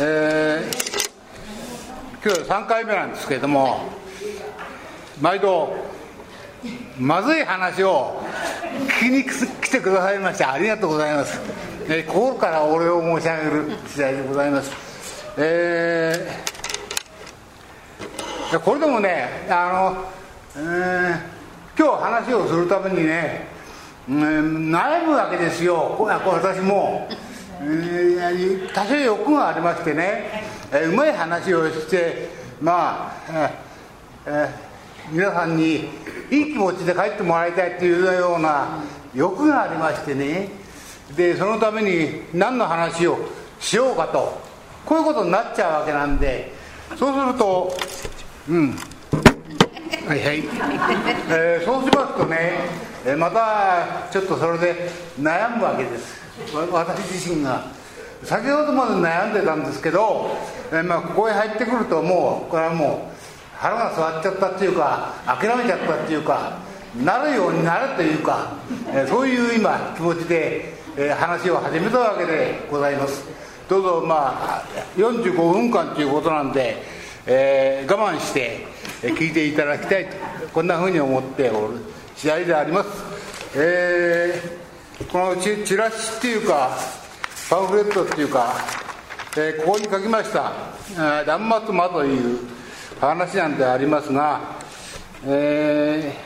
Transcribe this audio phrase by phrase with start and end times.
[0.00, 3.78] えー、今日3回目なんですけれども
[5.20, 5.72] 毎度
[6.98, 8.20] まずい話を
[9.00, 11.40] 聞きに来てくださいましてありがとうございます、
[11.84, 14.72] えー、心からお礼を申し上げる次第でございます。
[15.36, 19.92] えー、これでもねあ
[20.56, 23.46] の、えー、今日話をするためにね、
[24.08, 25.96] うん、悩むわけですよ。
[26.00, 27.08] 私も、
[28.74, 30.44] 多少欲がありましてね。
[30.72, 32.28] えー、うまい話をして
[32.60, 33.50] まあ、
[34.26, 35.88] えー、皆さんに
[36.30, 38.82] いい気持ちで帰ってもらいたいというような
[39.14, 40.48] 欲がありましてね。
[41.16, 43.18] でそのために何の話を
[43.60, 44.40] しようかと
[44.84, 46.52] こういうことになっちゃうわけなんで。
[46.96, 47.76] そうすると
[48.48, 48.76] うん。
[50.06, 50.44] はいはい、
[51.30, 52.68] えー、そうしますとね、
[53.06, 56.23] えまたちょっとそれで悩むわけです。
[56.72, 57.84] 私自身が。
[58.24, 60.30] 先ほどまで悩んでたんですけど、
[60.72, 66.58] えまあ、ここへ入ってくるともうこれはもう腹が座っちゃったっていうか諦めちゃったっていうか
[66.96, 68.52] なるようになるというか、
[68.94, 73.24] えそういう今気持ちで、え話を始めたわけでございます
[73.68, 74.64] どうぞまあ
[74.96, 76.76] 45分間ということなんで、
[77.26, 78.66] えー、我慢して
[79.02, 80.12] 聞いていただきたいと
[80.52, 81.78] こんなふうに思っておる
[82.14, 82.90] 次第であります、
[83.56, 84.63] えー、
[85.10, 86.76] このチラシっていうか
[87.50, 88.54] パンフレットっていうか、
[89.36, 90.52] えー、ここに書きました
[91.26, 92.38] 「断末魔」という
[93.00, 94.40] 話なんでありますが、
[95.26, 96.16] え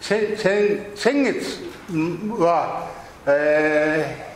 [0.00, 1.70] ー、先先月
[2.38, 2.90] は、
[3.26, 4.26] え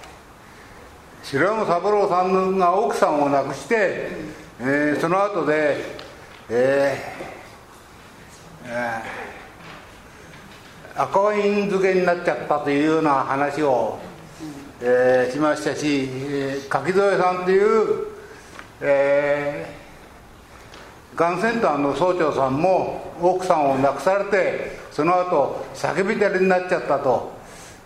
[1.23, 4.11] ー、白山三郎さんが奥さんを亡くして、
[4.61, 5.77] えー、その後で、
[6.49, 7.42] えー
[10.95, 13.99] 赤ワイン漬けになっちゃったというような話を、
[14.81, 18.07] えー、しましたし、えー、柿添さんという、
[18.81, 27.33] えー、がんセンターの総長さんも奥さんを亡くされてその後叫びたりになっちゃったと。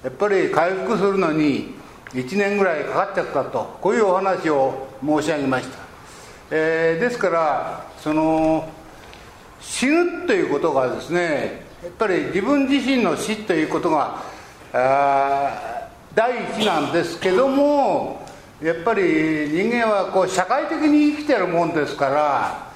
[0.02, 1.74] やっぱり回復するのに
[2.12, 3.78] 1年ぐらいかかっちゃったと。
[3.80, 5.78] こういうお話を申し上げました、
[6.50, 8.68] えー、ですからその
[9.60, 14.22] 死ぬということがですねやっぱり自分自身の死ということが
[16.14, 18.24] 第一なんですけども
[18.62, 22.72] やっぱり人間はこう社会的に生きてるもんですから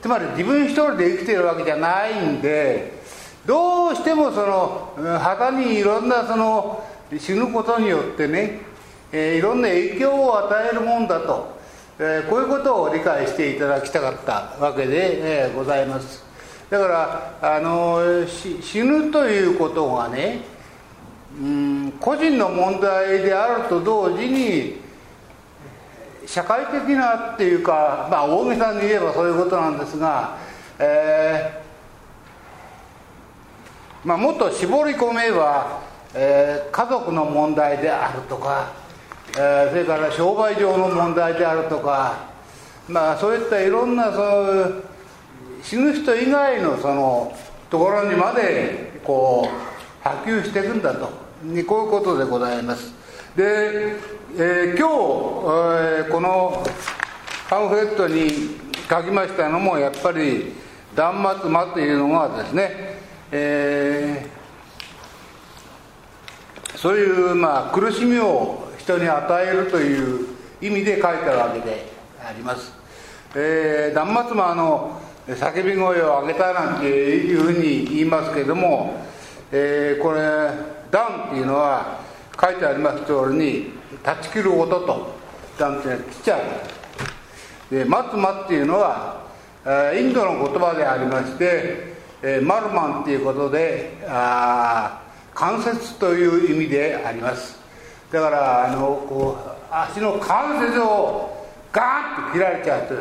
[0.00, 3.00] つまり自分一人で生きてるわけじゃないんで
[3.46, 6.84] どうしてもその旗にいろんなその
[7.18, 8.60] 死ぬことによってね、
[9.12, 11.59] えー、いろんな影響を与えるもんだと、
[12.02, 16.24] えー、こういうことを理解していただきたかったわけで、えー、ございます。
[16.70, 16.86] だか
[17.42, 20.40] らあの死ぬということがね
[21.38, 24.80] うん個人の問題であると同時に
[26.26, 30.38] 社会的なっていうか、まあ、大げさに言えばそういうことなんですが、
[30.78, 35.82] えーまあ、もっと絞り込めば、
[36.14, 38.79] えー、家族の問題であるとか、
[39.36, 42.30] えー、それから商売上の問題であるとか、
[42.88, 44.22] まあ、そういったいろんなそう
[44.56, 44.82] いう
[45.62, 47.36] 死ぬ人以外のその
[47.70, 51.30] ところにまでこう波及していくんだと。
[51.42, 52.92] にこういうことでございます。
[53.34, 53.96] で、
[54.36, 54.92] えー、今日、
[55.98, 56.62] えー、この
[57.48, 58.58] パンフレットに
[58.88, 60.52] 書きましたのもやっぱり
[60.94, 63.00] 断末魔というのがですね、
[63.32, 70.26] えー、そういうまあ苦しみを人に与えるという
[70.60, 71.86] 意味で書いたわけで
[72.20, 72.72] あります、
[73.36, 79.00] えー、断末魔の叫び声を上げたなんていうふうに言いますけれども、
[79.52, 80.20] えー、これ
[80.90, 82.00] 「ダン」っていうのは
[82.40, 85.14] 書いてあります通りに断ち切る音と
[85.56, 86.38] 「ダン」っていうのは切っちゃ
[87.70, 87.74] う。
[87.74, 89.20] で「マツマ」っていうのは
[89.94, 91.94] インドの言葉でありまして
[92.42, 95.02] 「マルマン」っていうことであ
[95.32, 97.59] 関節という意味であります。
[98.10, 102.94] だからあのこう足の関節をガーンと切られちゃうと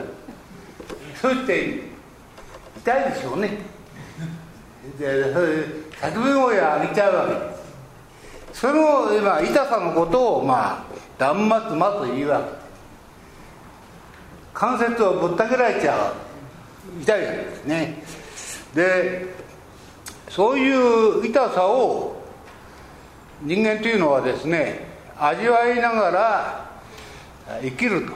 [1.20, 1.84] そういって
[2.78, 3.58] 痛いでしょうね。
[4.98, 7.34] でそういう叫び声を上げちゃうわけ。
[7.34, 10.86] ですその今痛さのことをまあ
[11.18, 12.60] 断末魔というわけ。
[14.54, 17.02] 関節をぶった切られちゃう。
[17.02, 18.04] 痛いわけですね。
[18.76, 19.26] で
[20.30, 22.22] そういう痛さを
[23.42, 24.89] 人間というのはですね
[25.20, 26.72] 味わいながら
[27.62, 28.14] 生きると。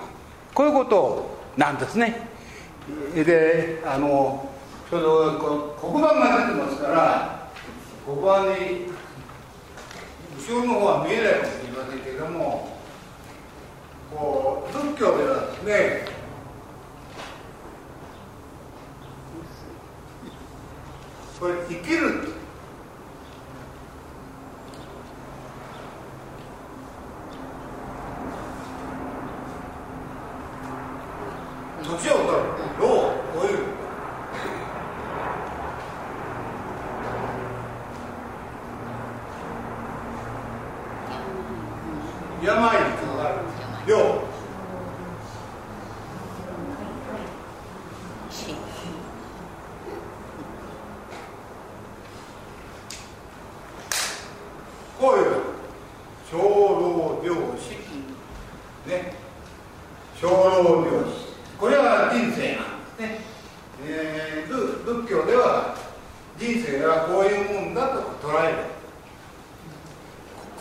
[0.53, 2.27] こういうことなんですね。
[3.15, 4.49] であの
[4.89, 7.49] ちょうど黒板が出てますから
[8.05, 8.91] 黒板に
[10.37, 12.77] 後ろの方は見えないかもしれませんけれども
[14.11, 16.13] こう仏教ではですね
[21.39, 22.33] これ生きる
[31.83, 32.33] 年を取る
[32.79, 33.73] 老を超える
[42.41, 44.03] 病にかかる病
[54.99, 55.35] こういう
[56.31, 57.71] 小老病死
[58.89, 59.13] ね
[60.19, 61.23] 小老病死
[61.63, 63.19] これは人生なんですね、
[63.85, 65.77] えー、仏教では
[66.37, 68.57] 人生はこういうもんだと捉える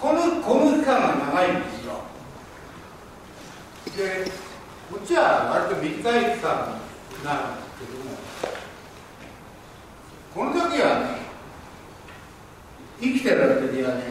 [0.00, 1.94] このこの期間が長いんですよ
[3.96, 4.30] で
[4.90, 6.80] こっちは割と短い期間
[7.24, 8.10] なんですけども
[10.34, 11.22] この時はね
[13.00, 14.02] 生きてる時はね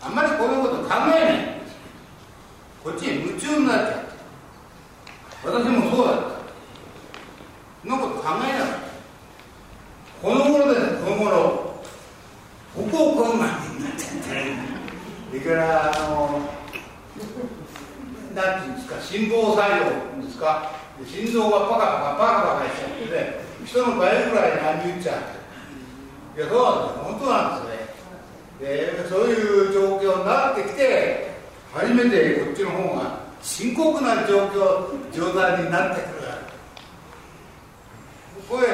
[0.00, 1.76] あんまりこのこと考えないんです
[2.82, 4.08] こっちに夢中になっちゃって
[5.44, 6.38] 私もそうだった
[7.80, 8.88] そんなこと考えなかった
[10.20, 11.30] この頃ですこの頃
[12.74, 14.68] ここをこんなになっちゃって
[15.30, 16.40] それからあの
[18.34, 19.00] なんていうんですか
[19.78, 20.72] 心房細動ですか？
[21.06, 25.16] 心臓がパカパカパカパカしちゃってね人の倍ぐらいに波打っちゃっ
[26.34, 26.40] て。
[26.40, 28.58] いやそうなんです本当なんですね。
[28.58, 31.30] でそういう状況になってきて
[31.72, 36.18] 初めてこっちの方が深刻な状況状態になってくる
[38.48, 38.66] これ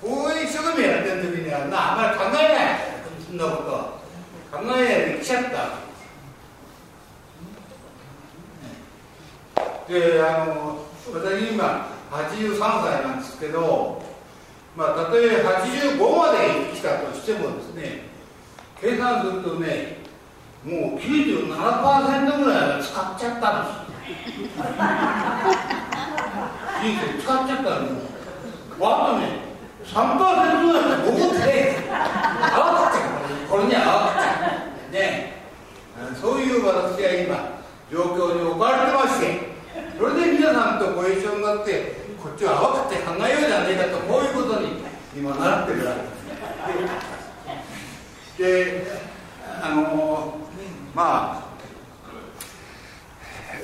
[0.00, 2.78] こういう一生懸命やってる時にはなあんまり考えない。
[3.26, 4.84] そんなこと考えない
[5.16, 5.89] で来ちゃった。
[9.90, 10.78] であの
[11.12, 14.00] 私今83歳なんですけど
[14.76, 16.38] まあたとえ85まで
[16.72, 18.02] 生きたとしてもですね
[18.80, 19.98] 計算するとね
[20.64, 24.50] もう97%ぐらいは使っちゃったんです
[26.80, 27.88] 人生使っちゃったの
[28.82, 29.50] あとね
[29.84, 33.50] 3%ぐらいは僕って合わせちゃう。
[33.50, 34.92] これには合わせちゃう。
[34.92, 35.32] ね。
[36.20, 37.60] そういう私は今
[37.90, 39.49] 状況に置かれてまして。
[40.00, 44.68] それで皆さんとご一緒になってこっちは合わせて考えようじゃねえかとこういうことに
[45.14, 46.88] 今なってるわけで
[48.38, 48.38] す。
[48.38, 48.86] で
[49.62, 50.38] あの
[50.94, 51.50] まあ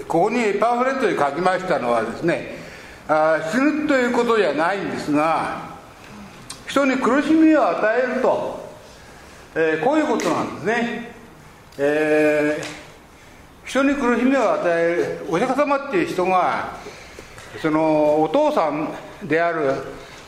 [0.07, 2.59] ここにパンフレットに書きましたのはですね
[3.09, 5.71] あ死ぬということじゃないんですが
[6.67, 8.61] 人に苦しみを与えると、
[9.55, 11.15] えー、こういうことなんですね、
[11.79, 12.86] えー、
[13.67, 16.77] 人に苦しみを与えるお釈迦様っていう人が
[17.61, 18.89] そのお父さん
[19.27, 19.75] である、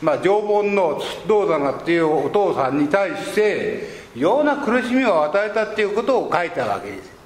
[0.01, 7.19] まあ、常盆の道棚っていうお父さんに対してような苦しみを与えたっていうことを書いたわけです。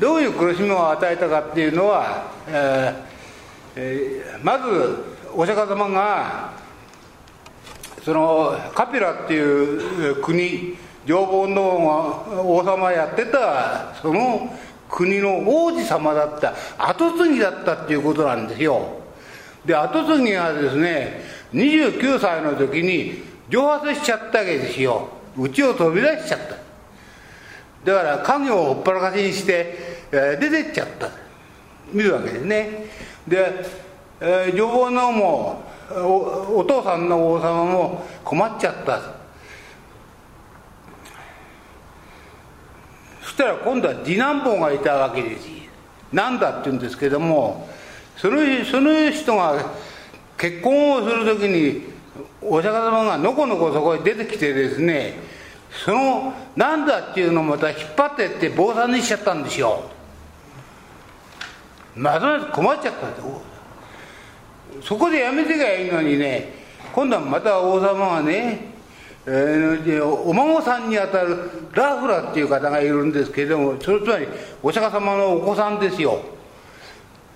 [0.00, 4.96] どういう苦しみを与えたかっていうのは、えー、まず
[5.34, 6.52] お釈迦様が
[8.04, 10.76] そのカピラっていう国
[11.06, 14.54] 常盆の王様やってたその
[14.88, 18.98] 国の王子様だった跡継ぎだったっていうことなんですよ。
[19.64, 21.22] で跡継ぎがですね
[21.52, 25.08] 29歳の時に蒸発しちゃったわけですよ。
[25.36, 26.56] うちを飛び出しちゃった。
[27.84, 29.76] だから家業をほっぱらかしにして、
[30.10, 31.10] え、出てっちゃった。
[31.92, 32.84] 見るわけですね。
[33.26, 33.64] で、
[34.20, 39.17] えー、女房のもおお父さんの王様も困っちゃった。
[43.38, 45.48] したら今度は次男坊がいたわけです。
[46.12, 47.68] なんだって言うんですけども
[48.16, 49.64] そのその人が
[50.36, 51.84] 結婚をする時に
[52.42, 55.20] お釈迦様がのこのこそこへ出てきてですね
[55.84, 59.84] そのなんだっていうのをまた引っ張ってって坊さんにしちゃったんですよ。
[61.94, 63.22] まず困っちゃったんで
[64.82, 66.54] そこでやめてがいいのにね
[66.92, 68.77] 今度はまた王様がね、
[69.30, 74.26] えー、お孫さんにあたるラフラっていう方がいるんですけれどもそれつまり
[74.62, 76.20] お釈迦様のお子さんですよ。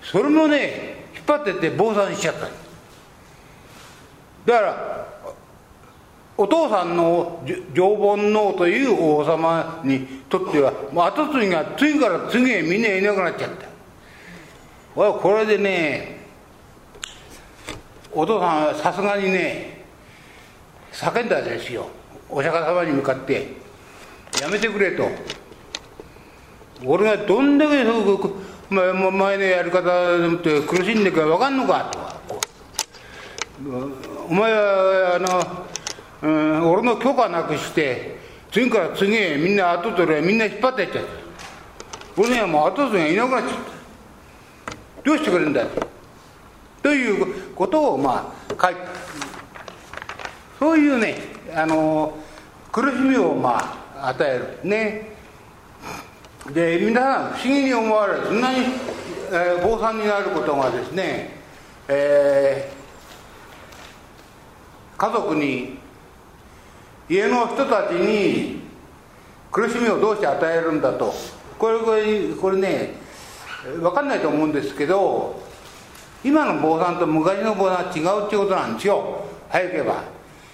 [0.01, 2.47] それもね引っ張ってって坊さんにしちゃった。
[4.45, 5.07] だから
[6.35, 7.45] お父さんの
[7.75, 13.67] 常盆能という王様にとっては後継ぎが次から次へみんないなくなっちゃった。
[14.95, 16.17] これでね
[18.11, 19.82] お父さんはさすがにね
[20.93, 21.87] 叫んだんですよ。
[22.29, 23.55] お釈迦様に向かって
[24.39, 25.09] 「やめてくれ」と。
[26.85, 27.83] 俺がどんだけ
[28.69, 29.81] 前前のやり方
[30.43, 31.91] で苦しんでるか分かんのか
[32.27, 32.41] と。
[34.29, 35.67] お前はあの、
[36.21, 38.17] うん、俺の許可なくして
[38.51, 43.73] 次から次へみんな後取れみんな引っ張っていっちゃった俺にはもう後取りがいなくなっちゃった。
[45.03, 45.65] どうしてくれるんだ
[46.81, 48.81] ということをまあ書いて
[50.59, 51.17] そういうね
[51.55, 52.17] あの
[52.71, 53.57] 苦しみをま
[53.97, 54.67] あ与える。
[54.69, 55.13] ね。
[56.51, 58.25] で皆さん不思議に思われる。
[58.25, 58.65] そんなに、
[59.31, 61.37] えー、坊さんになることがですね、
[61.87, 65.77] えー、家族に
[67.09, 68.61] 家の人たちに
[69.51, 71.13] 苦しみをどうして与えるんだと。
[71.57, 72.95] これこれこれね
[73.79, 75.41] 分かんないと思うんですけど
[76.23, 79.25] 今の坊さんと昔の坊さんは違うっていうことなんですよ。
[79.49, 80.12] 早ければ。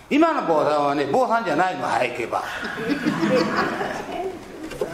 [0.09, 2.43] 今の坊さんはね坊さんじゃないの早けば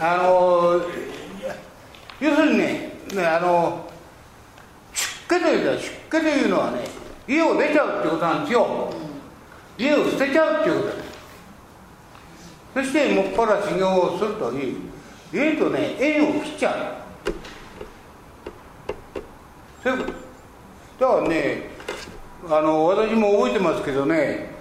[0.00, 0.82] あの
[2.20, 3.88] 要するにねあの
[5.28, 6.84] 出家というのは出家というのはね
[7.28, 8.92] 家を出ちゃうってことなんですよ。
[9.78, 10.96] 家を捨てちゃうっていうこと。
[10.96, 11.06] です
[12.74, 14.76] そしてもっぱら修行をするという
[15.32, 17.32] 家とね縁を切っちゃう。
[19.82, 20.12] そういうこ
[20.98, 21.06] と。
[21.06, 21.70] だからね
[22.48, 24.55] あの私も覚えてますけどね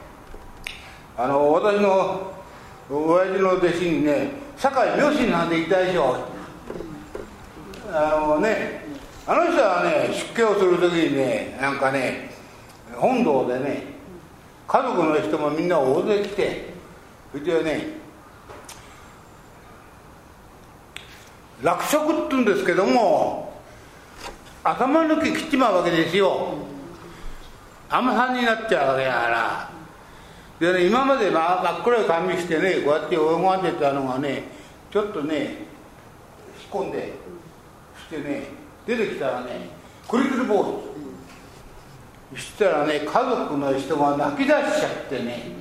[1.17, 2.33] あの私の
[2.89, 6.17] 親父の弟子にね堺明神なんて言ったでしょ
[7.91, 8.85] あのね
[9.25, 12.31] あの人はね出家をする時にねなんかね
[12.95, 13.83] 本堂でね
[14.67, 16.73] 家族の人もみんな大勢来て
[17.31, 17.87] それでね
[21.63, 23.53] 落食って言うんですけども
[24.63, 26.55] 頭抜き切っちまうわけですよ。
[27.87, 29.74] 甘さんになっちゃうわけだから。
[30.59, 34.43] でね今まで真っ黒い髪してねこうやって泳がんでたのがね
[34.89, 35.65] ちょっとね
[36.61, 37.13] 仕込んで
[38.07, 38.43] してね
[38.85, 39.69] 出てきたらね
[40.07, 40.81] くるくる坊
[42.31, 45.51] 主そしたらね家族の人が泣き出しちゃってね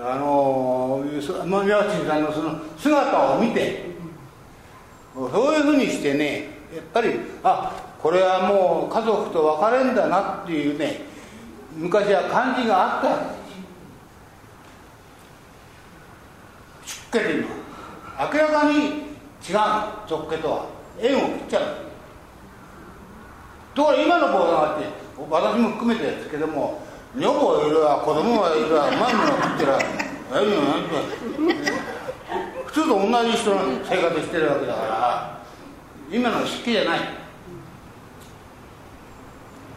[0.00, 3.88] あの宮内さんのその姿を見て
[5.14, 11.02] そういうふうにしてねやっぱりあこれはもう家族と別れんだなっていうね
[11.76, 13.08] 昔は感じがあった。
[13.12, 13.37] わけ出
[17.10, 17.48] 家というの
[18.18, 19.58] 明らかに違う
[20.08, 20.66] 俗家とは。
[21.00, 21.62] 縁を切っちゃう。
[23.74, 24.86] ところが今の坊さんって
[25.30, 26.82] 私も含めてですけども
[27.14, 29.78] 女房いるわ子供がいるわ前もの食ってるわ。
[30.32, 30.82] 何よ何
[32.66, 35.44] 普通と同じ人の生活してるわけだから
[36.10, 37.00] 今の好きじゃない。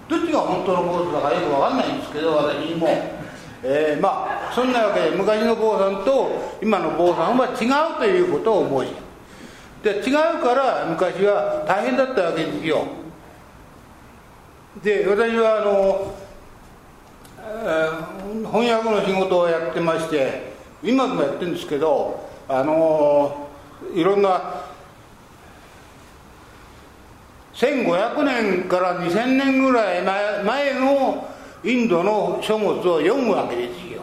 [0.10, 3.21] どっちが本当のことだかよく分かんないんですけど私にも。
[3.64, 8.96] えー、まあそんなわけで昔の坊さんと今の坊さんは違うということを申し
[9.84, 12.86] で違うから昔は大変だったわけですよ。
[14.84, 16.16] で私はあの、
[17.46, 20.54] えー、翻訳の仕事をやってまして
[20.84, 23.50] 今でもやってるんですけどあの
[23.94, 24.62] いろんな
[27.54, 31.31] 1500年から2000年ぐらい前前の
[31.64, 34.02] インドの書物を読むわけですよ。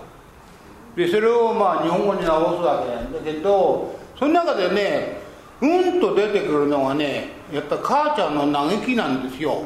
[0.96, 3.18] でそれをまあ日本語に直すわけなんだ。
[3.20, 5.20] けどその中でね
[5.60, 9.62] うんと出てくるのがねやっぱ母ちゃんの嘆きなんですよ。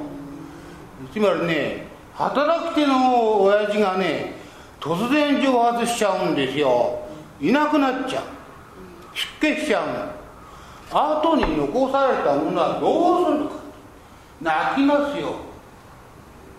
[1.13, 4.35] つまりね働き手の親父がね
[4.81, 6.99] 突然蒸発しちゃうんですよ。
[7.41, 8.25] いなくなっちゃう。
[9.41, 10.23] 出家しちゃうの。
[10.95, 13.57] 後に残されたものはどうするのか。
[14.41, 15.52] 泣きますよ。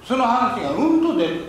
[0.05, 1.41] その話がうんと出る。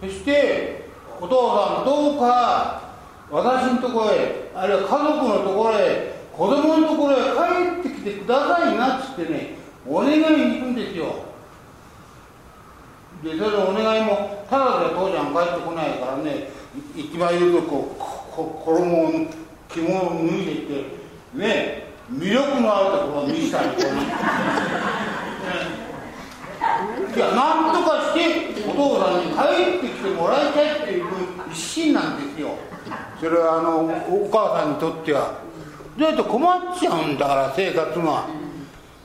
[0.00, 0.88] そして
[1.20, 2.90] お父さんどうか
[3.30, 7.16] 私のところへあるいは家族のところへ子供のところへ
[7.82, 9.54] 帰ってきてくださいなっつってね
[9.86, 10.24] お願いに
[10.58, 11.30] 行くんですよ。
[13.22, 16.48] でそれお願いもただで父ちゃん帰ってこないからね
[16.96, 19.10] 一番言うとこう衣を
[19.68, 20.72] 着物を脱いでって
[21.34, 23.82] ね魅力のあるところを見せたりこ
[26.60, 31.04] いやなんとかしてお父さんに帰ってきてもらいたいっていう
[31.50, 32.50] 一心なんですよ。
[33.18, 35.40] それはあのお母さんにとっては
[35.98, 38.26] だと困っちゃうんだから生活が。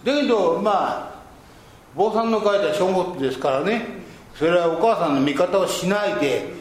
[0.04, 0.72] だけどま
[1.12, 1.16] あ
[1.96, 4.04] 坊さんの書いた書物ですからね。
[4.36, 6.54] それはお母さんの味方をしないで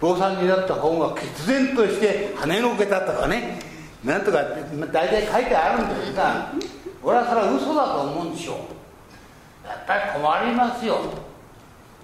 [0.00, 3.60] 坊さんになった本が決然として跳ねのけたとかね。
[4.02, 4.38] なんとか
[4.90, 6.50] 大体書いてあるんですが
[7.02, 8.56] 俺はそれは嘘だと思うんでしょう。
[9.70, 10.98] やっぱり困りますよ。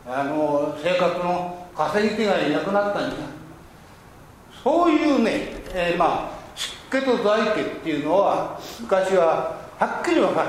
[0.08, 3.18] あの生活の稼ぎ手がいなくなったんじゃ。
[4.62, 6.37] そういうね、えー、まあ
[6.90, 10.49] 出家と在家っていうのは昔ははっきり分かる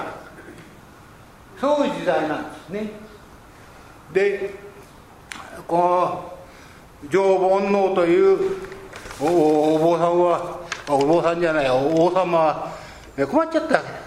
[1.59, 2.91] そういう時代なんですね。
[4.13, 4.55] で
[5.67, 8.57] この上煩悩という
[9.19, 12.71] お坊さんはお坊さんじゃないお王様は
[13.17, 13.87] 困っちゃったわけ。
[13.87, 14.06] だ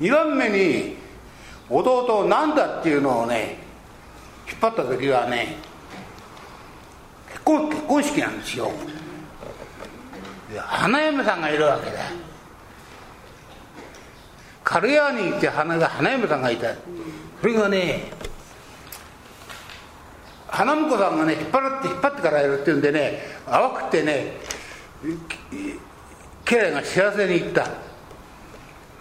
[0.00, 0.96] 2番目に
[1.68, 3.58] 弟なんだっていうのをね
[4.48, 5.56] 引っ張った時はね
[7.28, 8.70] 結婚結婚式なんですよ。
[10.58, 11.98] 花嫁さんがいるわけだ。
[14.62, 16.74] 軽屋に行って花が花嫁さんがいた。
[17.40, 18.12] それがね
[20.48, 24.32] 花婿さんがね引っ張って引っ張ってからやるっていうんでね淡くてね
[26.44, 27.85] 家来が幸せに行った。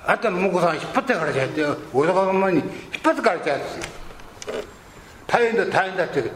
[0.08, 2.66] あんたの婿さん引っ張ってからじゃってお坂様に引っ
[3.04, 3.66] 張ってからじゃって。
[5.28, 6.32] 大変だ大変だって。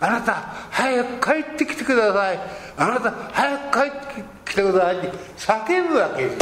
[0.00, 0.34] あなた
[0.70, 2.40] 早く帰ってきてください。
[2.76, 5.08] あなた早く帰ってきてくださいって。
[5.36, 6.38] 叫ぶわけです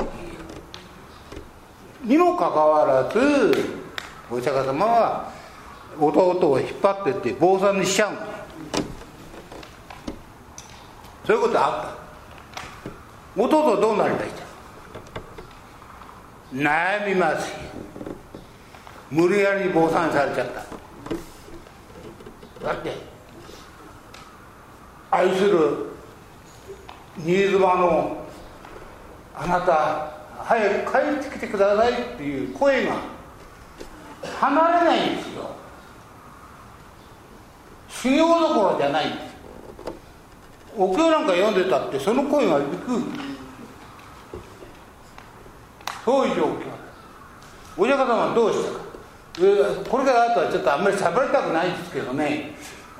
[2.02, 3.54] にもかかわらず
[4.30, 5.32] お釈迦様は
[5.98, 8.12] 弟を引っ張ってって坊さんにしちゃう
[11.26, 11.96] そういうことあっ
[13.36, 13.42] た。
[13.42, 14.28] 弟どうなりたい
[16.54, 17.52] 悩みます。
[19.10, 20.64] 無理やり坊さんされちゃった。
[22.64, 22.92] だって
[25.10, 25.88] 愛する
[27.18, 28.24] 新妻の
[29.34, 30.12] あなた
[30.44, 32.98] 早く帰ってきてくださいっていう声が
[34.40, 35.50] 離れないんですよ。
[37.88, 39.34] 修行どころじゃないんです
[40.76, 43.33] お経なんか読んでたってその声が行く。
[46.04, 46.48] そういう状況。
[47.76, 48.84] お釈迦様はどうしたか。
[49.90, 52.54] これからあとはちょっとあんまり喋りたくないですけどね。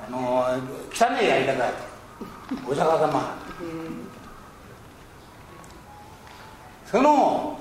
[0.05, 0.45] あの
[0.91, 1.71] 汚いやり方
[2.67, 3.35] お釈迦様。
[6.85, 7.59] その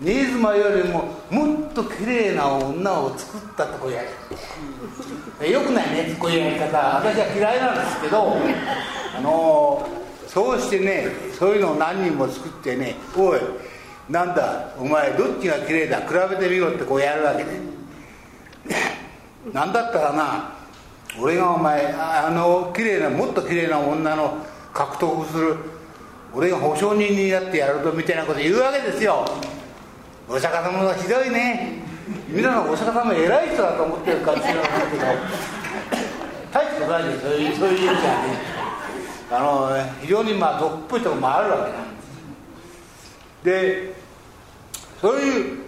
[0.00, 4.02] 新妻よりももっと綺麗な女を作ったとこや
[5.40, 6.96] るよくないねこういうやり方。
[6.96, 8.36] 私は嫌いなんですけど。
[9.14, 9.86] あの
[10.26, 11.08] そうしてね
[11.38, 13.40] そういうのを何人も作ってねおい
[14.08, 17.50] なんだお前どっちが綺麗だ比べてみろってこうやるわけで
[19.52, 20.54] なんだったらな
[21.20, 24.38] 俺がお前あの綺麗なもっと綺麗な女の
[24.72, 25.56] 獲得する
[26.34, 29.26] 俺が保証人になってやるとみたいなこと言うわけですよ。
[30.26, 31.82] お釈迦様はひどいね。
[32.28, 35.04] 皆さんお釈迦様偉い人だと思ってるかもしれませんけど
[36.50, 38.38] 大してないでそういうそういう意味じゃね
[39.30, 41.91] あの非常にまあ毒っぽいとこもあるわけなん
[43.44, 43.94] で
[45.00, 45.62] そういう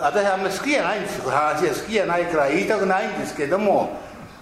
[0.00, 1.22] 私あんまり好きじゃないんです。
[1.22, 3.98] 話は好きじゃないから言いたくないんですけども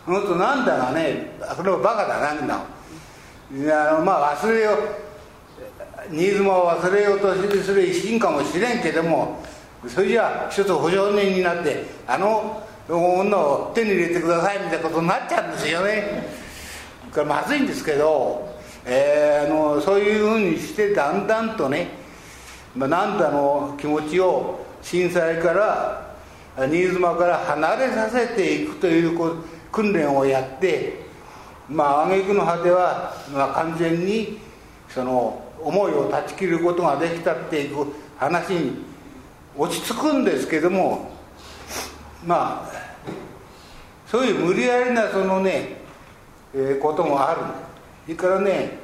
[0.07, 4.77] 本当なんだがねこれはバカだなんだあのまあ忘れよう
[6.11, 9.42] 新妻を忘れようとする一心かもしれんけども
[9.87, 16.27] それじゃあ一つ保証人になってあの女を手に入れてくださいみたいなことになっちゃうんですよね。
[17.12, 18.49] これまずいんですけど、
[18.87, 21.88] えー、あのそういうふうにしてだんだんとね、
[22.76, 26.16] まあ、なんだの気持ちを震災から
[26.57, 29.18] 新妻から離れさせていくという
[29.70, 31.07] 訓練をやって
[31.68, 34.38] まあ挙句の果ては、まあ、完全に
[34.88, 38.85] その思いを断ち切ることができたっていう話に
[39.57, 41.11] 落ち着くんですけども
[42.24, 42.88] まあ
[44.07, 45.76] そういう無理やりなそのね、
[46.54, 47.40] えー、こともある。
[48.07, 48.78] それからね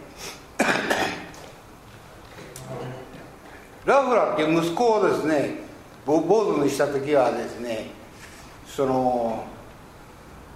[3.85, 5.59] ラフラっていう息子をですね
[6.07, 7.91] 坊主にした時はですね
[8.67, 9.45] その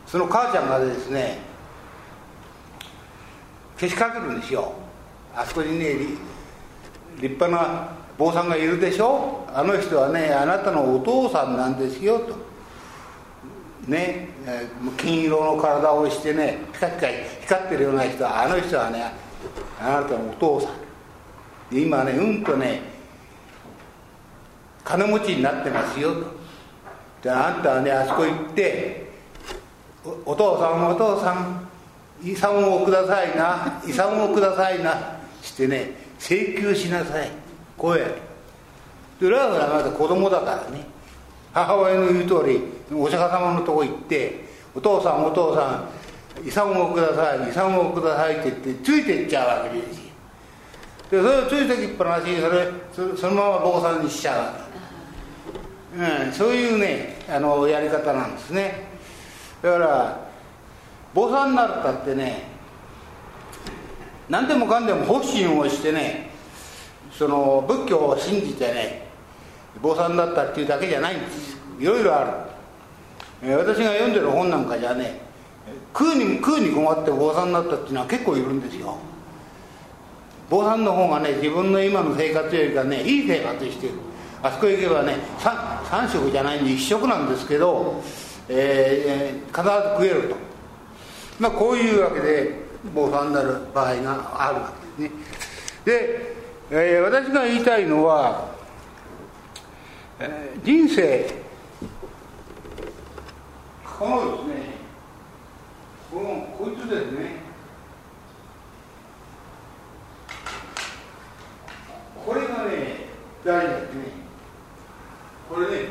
[0.06, 1.38] その母ちゃんがですね
[3.76, 4.72] けしかけるんですよ。
[5.36, 5.94] あそこにね
[7.20, 9.44] 立派な坊さんがいるでしょ？
[9.54, 12.34] あの人はねあなたのお父さんなんですよと。
[13.86, 14.28] ね
[14.96, 17.06] 金色の体をしてねピカピカ
[17.42, 19.12] 光ってるような人はあの人はね
[19.80, 20.72] あなたのお父さん。
[21.70, 22.97] 今ねうんとね
[24.88, 26.24] 金持ちになってますよと。
[27.22, 29.10] であんたはねあそこ行って
[30.24, 31.68] お父さんお父さん
[32.22, 37.30] 遺産をくださいな遺産をくださいなしてね請求しなさい。
[37.76, 38.06] こうや
[39.20, 40.86] でラーフはまだ子供だからね。
[41.52, 42.62] 母親の言う通り
[42.94, 45.86] お釈迦様のとこ行ってお父さんお父さ
[46.40, 50.04] ん遺産をください遺産をくださいって言ってついていっちゃうわけですよ。
[51.10, 52.68] でそれをついてきっぱなしにそれ
[53.16, 54.67] そのまま坊さんにしちゃうわけ、
[55.98, 58.84] うん、そういうねあのやり方なんですね。
[59.60, 60.28] だから
[61.12, 62.44] 坊さんになったってね
[64.28, 66.30] 何でもかんでも発信をしてね
[67.10, 69.08] その仏教を信じてね
[69.82, 72.24] 坊さんだったっていうだけじゃないんですいろいろあ
[73.42, 75.20] る、え私が読んでる本なんかじゃね
[75.92, 78.96] 食うに食うに困って坊さんになったっていうのは結構いるんですよ。
[80.48, 83.94] 坊さんの方がね自分の今の生活よりかねいい生活してる。
[84.40, 85.16] あそこ行けばね
[85.88, 88.02] 3, 食じゃないんで1食なんですけど、
[88.48, 90.36] えー、必ず食えると。
[91.38, 92.62] まあこういうわけで
[92.94, 95.22] 坊さんになる場合があるわけですね。
[95.84, 96.36] で、
[96.70, 98.50] えー、私が言いたいのは、
[100.20, 101.34] えー、人生
[103.98, 104.78] このですね
[106.10, 106.24] この
[106.58, 107.48] こいつですね
[112.26, 113.06] これがね
[113.42, 114.27] 大事ですね。
[115.48, 115.88] これね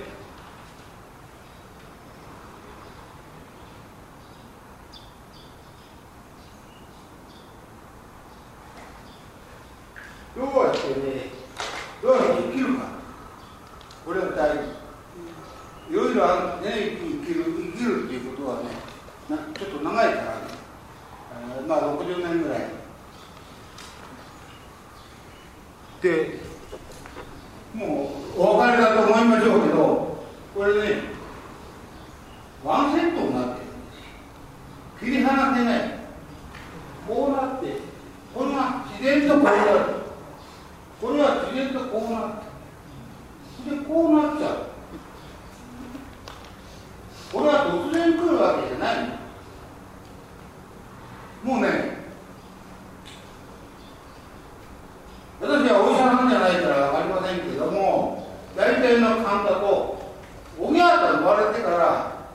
[10.36, 11.32] どうやってね
[12.04, 12.82] どうやって生きるか。
[14.06, 14.64] これが大事
[15.90, 18.70] いろいろあるね生きる生きるっていうことはね
[19.28, 20.42] ちょっと長いからね、
[21.68, 22.60] まあ60年ぐらい。
[26.02, 26.40] で
[27.74, 30.24] もうお別れだと思いましょうけど
[30.56, 31.02] これね
[32.64, 33.62] ワンセットになって
[35.00, 35.80] 切り離せない。
[37.08, 37.78] こうなって
[38.34, 39.60] これが自然とこうなる。
[41.00, 42.32] これは自然とこうなっ
[43.64, 44.54] てでこうなっちゃう。
[47.32, 48.96] これは突然来るわけじゃない。
[51.44, 51.98] もうね
[55.40, 60.16] 私はお医者なんじゃないから分かりませんけども大体の感覚を
[60.60, 62.26] おぎゃーと生まれてから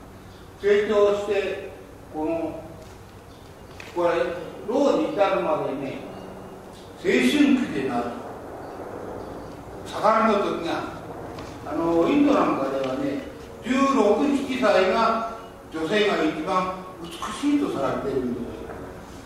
[0.61, 1.69] 成長して
[2.13, 2.63] この
[3.93, 4.13] これ
[4.67, 5.99] 老に至るまでね
[6.97, 7.27] 青春期
[7.73, 8.05] でなる
[9.85, 10.69] 魚の時が
[11.67, 13.23] あのインドなんかではね
[13.63, 15.33] 1617歳が
[15.73, 17.17] 女性が一番美し
[17.57, 18.43] いとされているんです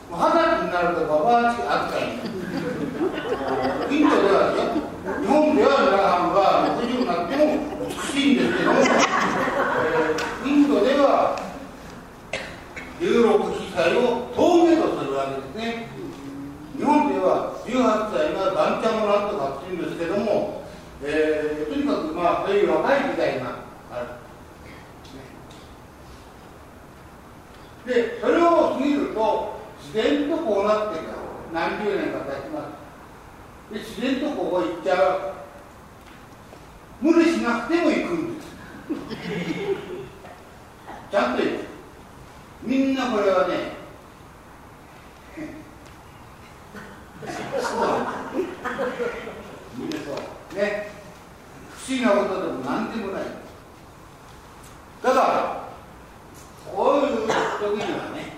[0.09, 2.01] 二十歳になるとババア扱い
[3.91, 4.53] インドでは
[5.21, 7.43] 日本では皆さんが60になっても
[7.87, 11.37] 美しいんですけども、えー、インドでは
[13.01, 15.87] 16歳を峠とするわけですね
[16.77, 20.63] 日本では18歳が番茶もなんとかっていうんですけども、
[21.03, 23.59] えー、とにかくまあそういう若い時代が
[23.91, 24.07] ある
[27.93, 31.05] でそれを過ぎると自然とこうなってか
[31.53, 32.61] ら何十年か経ちま
[33.69, 35.33] すで自然とここ行っちゃう
[37.01, 38.47] 無理しなくても行くんです
[41.11, 41.53] ちゃんと行く
[42.63, 43.77] みんなこれはね
[50.55, 50.97] ね。
[51.87, 53.23] 不思議なことでも何でもない
[55.01, 55.63] ただ
[56.69, 57.31] こういう時に
[57.97, 58.33] はね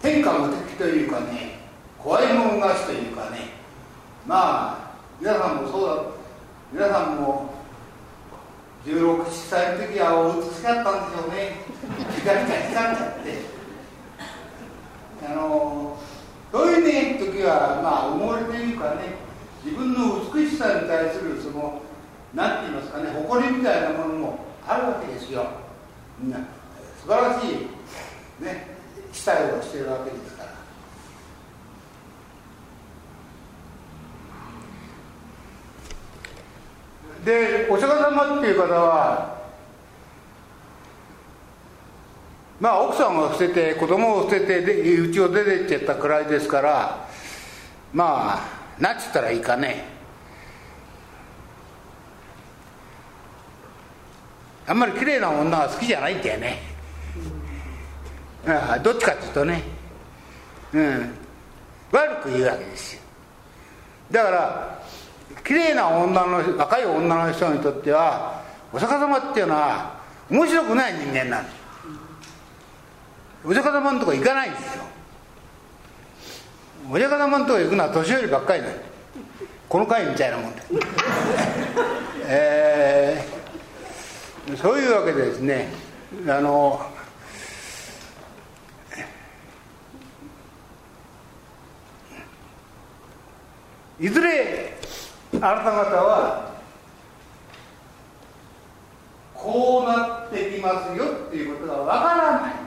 [0.00, 1.58] 天下無敵というかね
[1.98, 3.50] 怖いもん勝ちというかね
[4.26, 6.02] まあ皆さんもそうだ
[6.72, 7.52] 皆さんも
[8.86, 11.56] 16歳の時はお美しかったんでしょうね
[12.16, 13.42] 光が光っちゃって
[15.26, 15.98] あの
[16.50, 19.28] そういうね時はまあ思いというかね
[19.64, 21.82] 自分の美しさに対するその
[22.34, 25.46] 何て言いますかね誇りみたいなものもあるわけですよ
[26.18, 26.38] みんな
[27.02, 27.48] 素晴らしい
[28.42, 28.76] ね
[29.12, 30.50] 死体をしているわけですから
[37.24, 39.38] でお釈迦様っていう方は
[42.60, 47.08] まあ奥さんを捨てて子供を捨てて家を出てっちゃったくらいですから
[47.94, 48.40] まあ
[48.78, 49.84] 何つったらいいかね。
[54.66, 56.58] あんまり綺麗な女は好きじゃないんだよね。
[58.46, 59.62] ああどっちかっていうとね。
[60.74, 61.14] うん。
[61.92, 63.00] 悪く言うわけですよ。
[64.10, 64.82] だから
[65.44, 69.98] 綺麗な女の若い女の人にとってはお釈迦様っていうのは
[70.30, 71.59] 面白くない人間なんです
[73.44, 74.84] お釈迦様のとこ行かないんですよ。
[76.90, 78.72] お釈迦様のとこ行くのは年寄りばっかりなん
[79.68, 80.62] この会みたいなもんで。
[82.32, 85.72] えー、そういうわけでですね
[86.28, 86.80] あの
[93.98, 94.76] いずれ
[95.34, 96.50] あなた方は
[99.34, 102.59] こうなってきますよっていうことがわからない。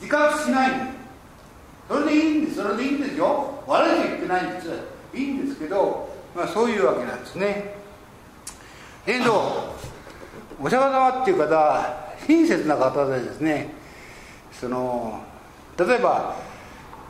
[0.00, 0.70] 自覚しない
[1.88, 2.56] それでいいんです。
[2.56, 3.62] それでいいんですよ。
[3.66, 4.68] 悪いと言ってないんです。
[5.14, 7.76] いいんですけど、まあ、そういうわけなんですね。
[9.06, 9.72] けど
[10.60, 13.70] お釈迦様っていう方親切な方でですね
[14.52, 15.22] その
[15.78, 16.34] 例えば、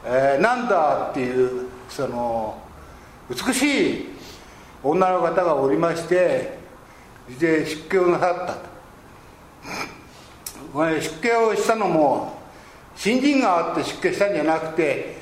[0.04, 2.61] えー、なんだっていうその
[3.30, 4.09] 美しい
[4.82, 6.59] 女の方がおりまして
[7.40, 8.76] で出家をなさったと。
[10.77, 12.37] 出家をしたのも
[12.95, 15.17] 新人があって出家したんじゃなくて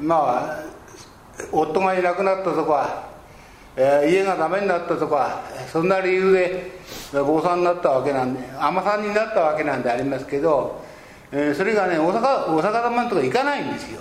[0.00, 0.64] まあ
[1.52, 3.08] 夫がいなくなったとか、
[3.76, 6.70] えー、家がダメになったとかそんな理由で
[7.12, 10.82] 坊さんになったわけなんで尼さんになったわけなんでありますけど、
[11.30, 14.00] えー、それがねお釈迦様のとこ行かないんですよ。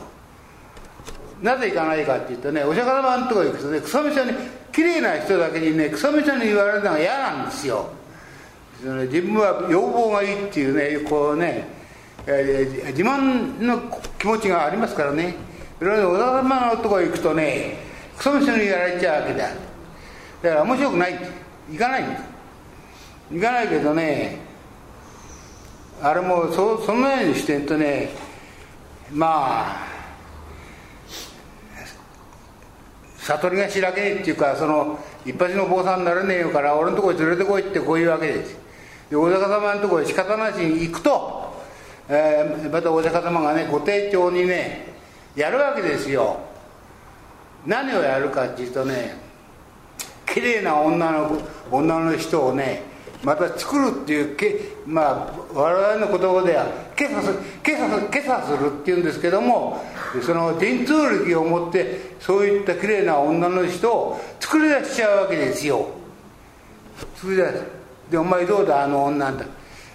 [1.41, 4.31] なぜ行かないかっていうとねお釈迦様のとこ行くとね草みそに
[4.71, 7.89] 綺麗な人だけにね草みそに言われるのが嫌なんですよ。
[8.81, 11.67] 自分は要望がいいっていうねこうね、
[12.27, 13.81] えー、自慢の
[14.19, 15.35] 気持ちがありますからね。
[15.81, 17.77] いろいろ小田様のとこ行くとね
[18.17, 19.49] クソみそにやられちゃうわけだ。
[19.49, 21.45] だから面白くない。
[21.71, 22.03] 行かない
[23.31, 24.39] 行かないけどね
[26.01, 28.09] あれもそそのようにしてんとね
[29.11, 29.95] まあ
[33.17, 38.64] 悟りがしらけっていうかその一発の坊さんになれねえよから俺のとこに連れてこいってこういうわけです。
[39.09, 41.53] でお釈迦様のところへ仕方なしに行くと、
[42.09, 44.93] えー、またお釈迦様がねご丁重にね
[45.35, 46.37] やるわけですよ。
[47.65, 49.17] 何をやるかっていうとね
[50.25, 51.37] 綺麗な女の
[51.71, 52.83] 女の人をね
[53.23, 59.83] また作るっていうけまあ我々の言葉では今朝す今朝今朝するっていうんですけども
[60.21, 65.87] その伝通力を持ってそういった綺麗な女の人を作り出しちゃうわけですよ。
[67.15, 67.74] 作り出す。
[68.09, 69.45] でお前どうだあの女だ。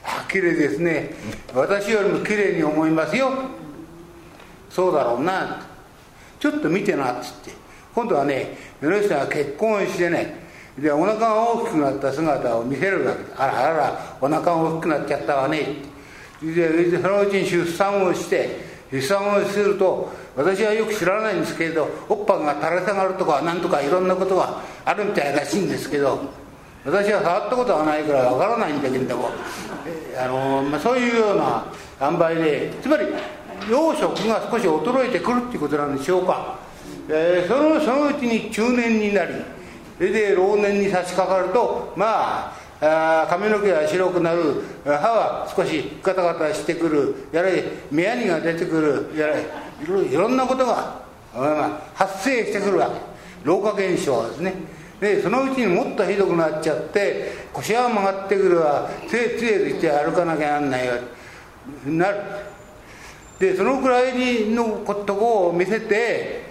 [0.04, 1.14] あ綺麗ですね。
[1.54, 3.30] 私よりも綺麗に思いますよ。
[4.68, 5.66] そうだろうな。
[6.38, 7.50] ちょっと見てなっつって。
[7.94, 15.60] 今度はね目の人が結婚してねでお腹が大きくなった姿を見せるわけあらあらお腹が大きくなっちゃったわね。
[15.60, 15.64] っ
[16.40, 26.20] てでそのうちに出産をして出産をすると私はよく知らないんですけれどおっぱが垂れ下がるとかなんとかいろんなことがあるみたいらしいんですけど
[26.84, 29.30] 私は触ったことはないからわからないんだけれども
[30.18, 31.66] あの、まあ、そういうような
[32.00, 33.06] 塩梅でつまり
[33.70, 36.58] 養殖が少し衰えてくるっていうことなんでしょうか、
[37.08, 39.34] えー、そのそのうちに中年になり
[39.98, 49.44] それで老年に差し掛かるとまああ髪の毛が白くなる歯は少しガタガタしてくるやれ目やにが出てくるやれ
[49.82, 51.02] いろんなことが、
[51.34, 53.10] まあ、発生してくるわけ。
[53.44, 54.54] 老化現象ですね。
[55.00, 58.90] でそのうちにもっとひどくなっちゃって腰が曲がってくるわ。
[59.08, 60.96] つえつえとして歩かなきゃなんないわ。
[61.86, 62.18] なる。
[63.38, 66.44] でそのくらいのとこを見せて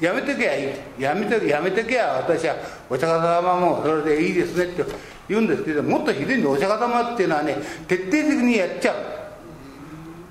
[0.00, 2.14] やめてけやいいやめてやめてけや。
[2.14, 2.56] 私は
[2.88, 4.82] お釈迦様もそれでいいですねって
[5.28, 8.96] 言うんですけどもっとひどいんでお釈迦様っていうのはね徹底的にやっちゃう。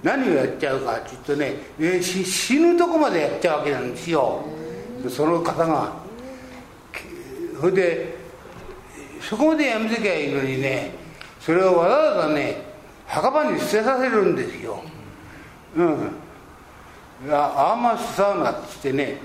[0.01, 4.43] 何をやっちゃうかっていうとね、え死ぬとこまでやっちゃうわけなんですよ。
[5.07, 6.00] その方が。
[7.61, 8.15] それで
[9.21, 10.95] そこまでやめてきゃいいのにね
[11.39, 12.63] それをわざわざね
[13.05, 14.81] 墓場に捨てさせるんですよ。
[15.75, 16.09] うん。
[17.29, 19.17] アーマスサウナっつってね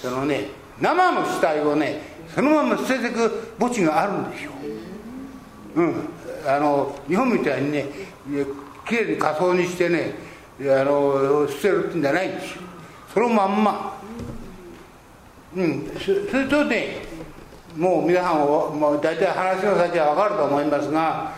[0.00, 0.48] そのね
[0.80, 2.00] 生の死体をね
[2.34, 4.52] そのまま捨てていく墓地があるんですよ。
[5.76, 5.94] うん。
[6.46, 7.86] あの日本みたいにね
[8.88, 10.14] きれいに仮装にしてね
[10.60, 12.62] あの捨てるってんじゃないんですよ。
[13.12, 13.96] そのまんま。
[15.54, 15.86] うん。
[16.00, 17.13] それとね
[17.76, 21.32] もう皆さんもう大体話の先は分かると思いますが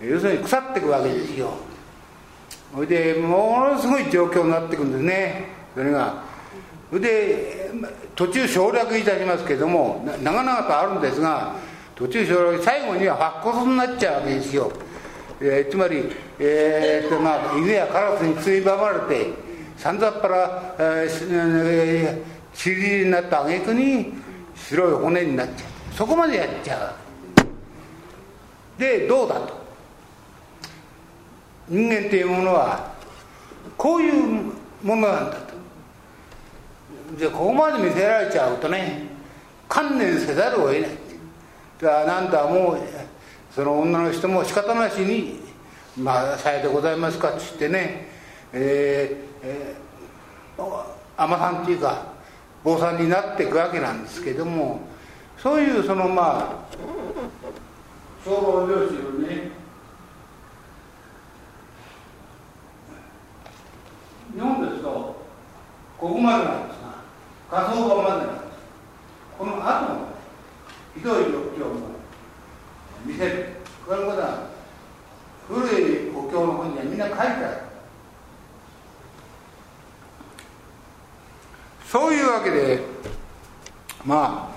[0.00, 1.50] 要するに腐っていくわけですよ。
[2.74, 5.48] それでものすごい状況になっていくんですね。
[5.74, 6.30] それが。
[6.90, 7.70] それで
[8.16, 11.54] 途中省略いたしますけども長々とあるんですが
[11.94, 14.72] 途中省略最後には白骨になっちゃうわけですよ、
[15.40, 16.04] えー、つまり、
[16.40, 19.32] えーとまあ、犬やカラスについばまれて
[19.76, 22.22] さんざっぱら、えー、
[22.52, 24.12] 尻になった挙句に
[24.56, 26.94] 白い骨になっちゃうそこまでやっちゃ
[28.78, 28.80] う。
[28.80, 29.60] でどうだと。
[31.68, 32.92] 人間っていうものは
[33.76, 34.14] こういう
[34.82, 35.54] ものなんだと。
[37.18, 39.02] でここまで見せられちゃうとね
[39.68, 40.90] 観念せざるを得ない。
[41.80, 42.78] だからなんだもう
[43.54, 45.40] その女の人も仕方なしに
[45.96, 48.08] 「まあさようでございますか」っつってね
[48.52, 50.84] えー、えー、
[51.16, 52.06] 尼さんっていうか
[52.62, 54.80] 坊さんになっていくわけなんですけども
[55.42, 56.76] そういうそのまあ
[58.22, 59.50] 総合領主のね。
[64.34, 64.88] 日本ですと
[65.98, 66.76] ここまでなんです
[67.50, 68.58] が火葬場までなんです
[69.38, 70.06] この後の
[70.94, 71.76] ひどい状況を
[73.06, 73.46] 見せる。
[73.86, 74.50] こういうことは
[75.48, 77.58] 古い国境の本にはみんな書いてある。
[81.86, 82.82] そういうわけで
[84.04, 84.49] まあ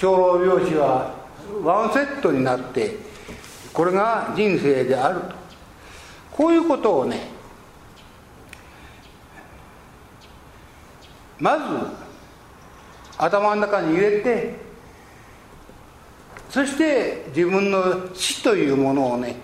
[0.00, 1.14] 長老病死は
[1.62, 2.96] ワンセットになって
[3.70, 5.34] これが人生であると。
[6.32, 7.28] こういうことをね
[11.38, 11.64] まず
[13.18, 14.54] 頭の中に入れて
[16.48, 19.36] そして自分の死というものをね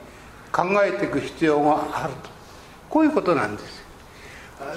[0.50, 2.30] 考えていく必要があると。
[2.88, 3.84] こういうことなんです。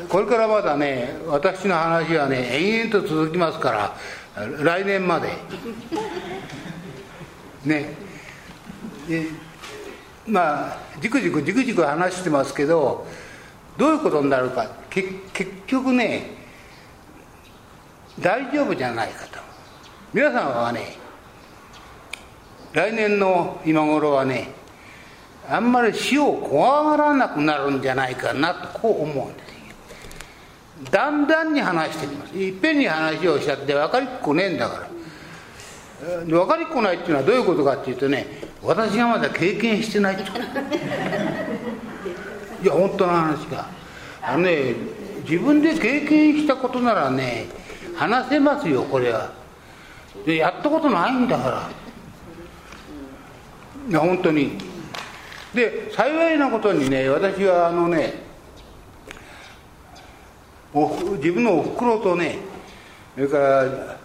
[0.10, 3.96] これからまだね私の話はね延々と続きますから
[4.36, 5.30] 来年まで。
[7.66, 7.94] ね。
[9.08, 9.26] で
[10.28, 13.08] まあじくじくじくじく話してますけど
[13.78, 14.68] どういうことになるか。
[14.90, 15.10] 結
[15.68, 16.32] 局ね
[18.20, 19.40] 大丈夫じゃないかと。
[20.14, 20.98] 皆さんはね
[22.74, 24.52] 来年の今頃はね
[25.50, 29.59] あんまり死を怖がらなくなるんじゃないかなとこう思うんです
[30.92, 32.36] だんだんに話してきます。
[32.36, 35.00] いっぺんに話をしちゃって分かりっこねえんだから。
[36.26, 38.26] 分かりっこないっていうのはどういうことかっていうとね
[38.64, 40.24] 私がまだ経験してないって
[42.64, 43.68] いや本当の話が
[44.22, 44.76] あのね
[45.30, 47.48] 自分で経験したことならね
[47.96, 49.38] 話せますよこれは。
[50.26, 51.70] でやったことないんだから。
[53.90, 54.58] いや本当に。
[55.54, 58.29] で幸いなことにね私はあのね
[60.74, 62.38] 自分のおふくろとね
[63.16, 63.98] それから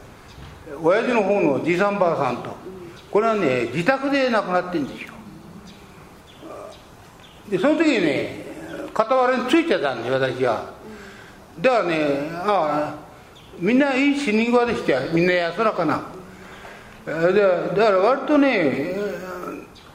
[0.83, 2.55] 親父の方のじいさんばあさんと
[3.11, 5.15] これはね自宅で亡くなってるんですよ。
[7.51, 8.45] でその時にね
[8.95, 10.73] 傍らについてたんです私は。
[11.61, 13.05] だからねああ
[13.59, 16.03] みんないい死に際でしたみんな安らかな。
[17.05, 18.97] だから割とね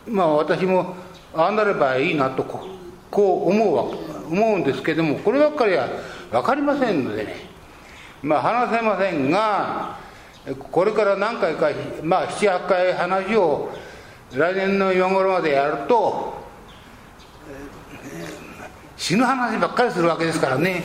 [0.08, 0.96] まあ私も
[1.34, 2.68] ああなればいいなとこ
[3.10, 3.84] こう思うわ
[4.30, 5.90] 思うんですけどもこればっかりは
[6.32, 7.36] 分かりませんのでね。
[8.22, 9.98] まあ話せませんが
[10.72, 11.70] これから何回か
[12.04, 13.70] まあ78回話を
[14.34, 16.34] 来年の今頃までやると
[18.98, 20.84] 死ぬ話ばっかりするわけですからね。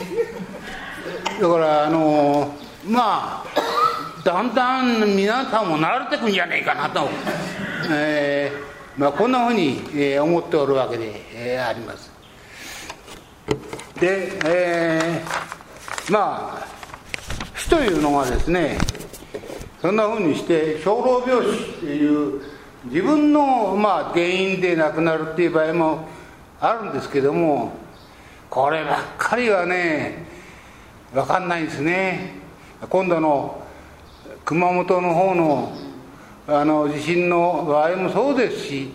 [1.40, 2.54] だからあの
[2.86, 3.44] まあ
[4.24, 7.08] だんだん皆さんも慣れてくんじゃねえかなと、
[7.90, 12.12] えーまあ、こんなふうに、えー、思っておるわけで、えー、あります。
[14.00, 16.66] で、えー、まあ
[17.56, 18.78] 死というのがですね
[19.80, 22.42] そんなふうにして小老病死っていう
[22.86, 26.08] 自分の、まあ、原因で亡くなるっていう場合も
[26.60, 27.72] あるんですけども
[28.50, 30.26] こればっかりはね
[31.12, 32.32] 分かんないんですね。
[32.90, 33.62] 今度の
[34.44, 35.72] 熊本の方の
[36.46, 38.92] あの地震の場合もそうですし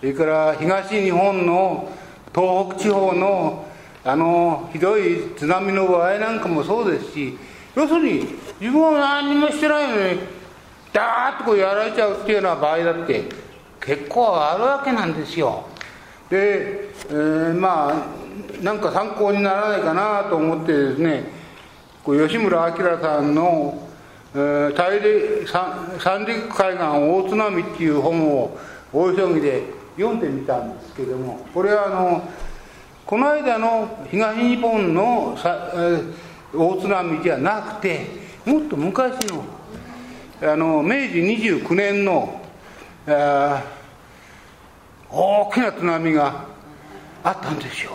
[0.00, 1.88] それから東日本の
[2.34, 3.66] 東北地方の
[4.04, 7.38] あのひどい津波の場合なんかもそうですし
[7.74, 8.26] 要するに
[8.60, 10.20] 自分は何もしてないのに
[10.92, 13.24] ダーッとこうやられちゃうっていうような場合だって
[13.80, 15.66] 結構あるわけなんですよ。
[16.28, 21.24] で、えー、まあなんか参考にならないかなと思ってですね
[22.04, 23.88] こう吉村明さんの
[24.34, 28.56] 大陸三陸海岸大津波っていう本を
[28.92, 29.62] 大急ぎで
[29.96, 32.28] 読んでみたんですけどもこれはあの
[33.12, 35.36] この間の東日本の
[36.54, 38.06] 大津波じゃなくて
[38.46, 39.44] もっと昔の
[40.40, 42.40] あの明治29年の
[45.10, 46.46] 大きな津波が
[47.22, 47.92] あったんですよ。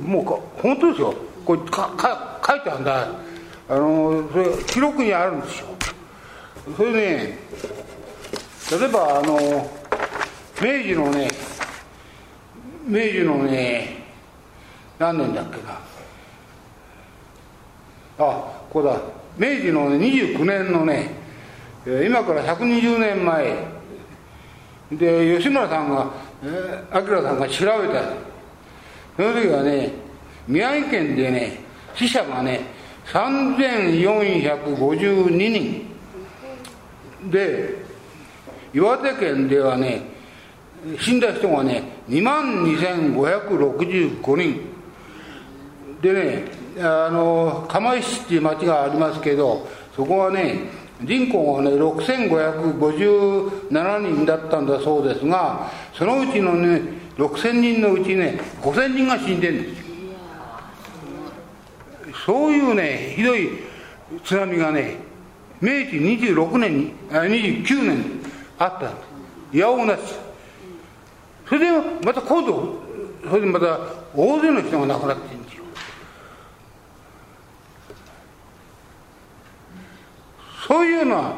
[0.05, 0.31] もうか
[0.61, 1.13] 本当ですよ。
[1.45, 3.07] これかか書いてあるんだ。
[3.69, 5.67] あのそれ記録にあるんですよ。
[6.77, 7.37] それね
[8.71, 9.69] 例えばあの
[10.61, 11.27] 明治のね
[12.87, 14.03] 明治のね
[14.97, 15.73] 何年だっけな。
[18.19, 18.99] あここだ。
[19.37, 21.11] 明治の、ね、29年のね
[21.85, 23.78] 今から120年前。
[24.91, 26.07] で吉村さんが
[26.43, 28.01] え明さんが調べた。
[29.15, 29.93] その時はね
[30.47, 31.59] 宮城県でね
[31.95, 32.61] 死者がね
[33.05, 35.85] 3452人。
[37.29, 37.83] で
[38.73, 40.01] 岩手県ではね
[40.99, 44.61] 死んだ人がね2万2565人。
[46.01, 46.45] でね
[46.79, 50.69] あの釜石っていう町がありますけどそこはね
[51.01, 56.81] 人口がね6557人だったんだそうですがそのうちのね
[57.17, 59.85] 6000人のうちね5000人が死んでるんですよ。
[62.25, 63.49] そういうねひどい
[64.23, 64.97] 津波がね
[65.61, 68.05] 明治26年にあ29年に
[68.57, 69.07] あったんです。
[69.53, 70.01] いやおなし
[71.47, 71.71] それで
[72.05, 72.75] また今度
[73.27, 73.79] それでまた
[74.15, 75.63] 大勢の人が亡くなってるんですよ
[80.69, 81.33] そういうのは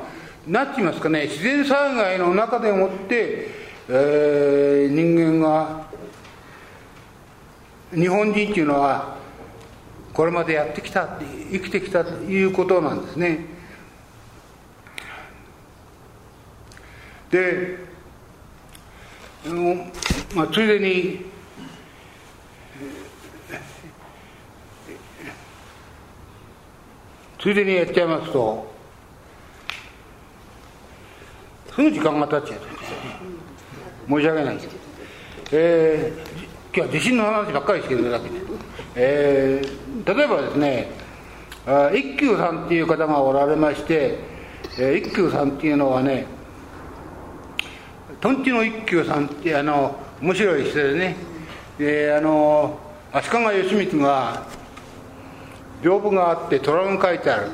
[0.46, 3.48] なっていますかね自然災害の中でもって、
[3.88, 5.88] えー、人間が
[7.94, 9.16] 日本人っていうのは
[10.14, 11.18] これまでやってきた
[11.50, 13.46] 生きてきたということなんですね。
[17.30, 17.78] で、
[20.36, 21.26] まあ、ついでに
[27.40, 28.71] ついでにやっちゃいますと
[31.76, 32.60] すぐ時間が経っちゃう
[34.10, 34.68] 申し訳ないです。
[35.54, 38.36] えー、今日は地震の話ばっかりしてるだけで、
[38.96, 40.92] えー、例えばですね
[41.94, 44.20] 一休さんっていう方がおられまして、
[44.80, 46.26] えー、一休さんっていうのはね
[48.20, 51.16] とんちの一休さんってあの面白い人でね
[51.78, 52.80] であの
[53.14, 54.46] 足利義満が
[55.82, 57.50] 屏風があって虎が書いてある。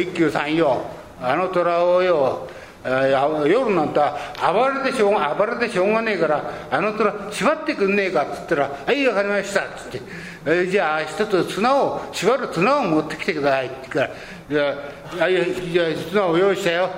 [0.00, 0.82] 一休さんよ。
[1.20, 2.48] あの虎をよ。
[2.84, 4.00] 夜なんて
[4.40, 10.02] 暴れてしょうが暴れてしょうがねえからあの虎縛ってくんねえかっつったら「はい分かりました」っつって
[10.46, 14.10] 「えじゃあ一つ綱を縛る綱を持ってきてください」って言うから
[14.50, 14.68] 「じゃ
[15.24, 16.90] あじゃあ綱を用意したよ。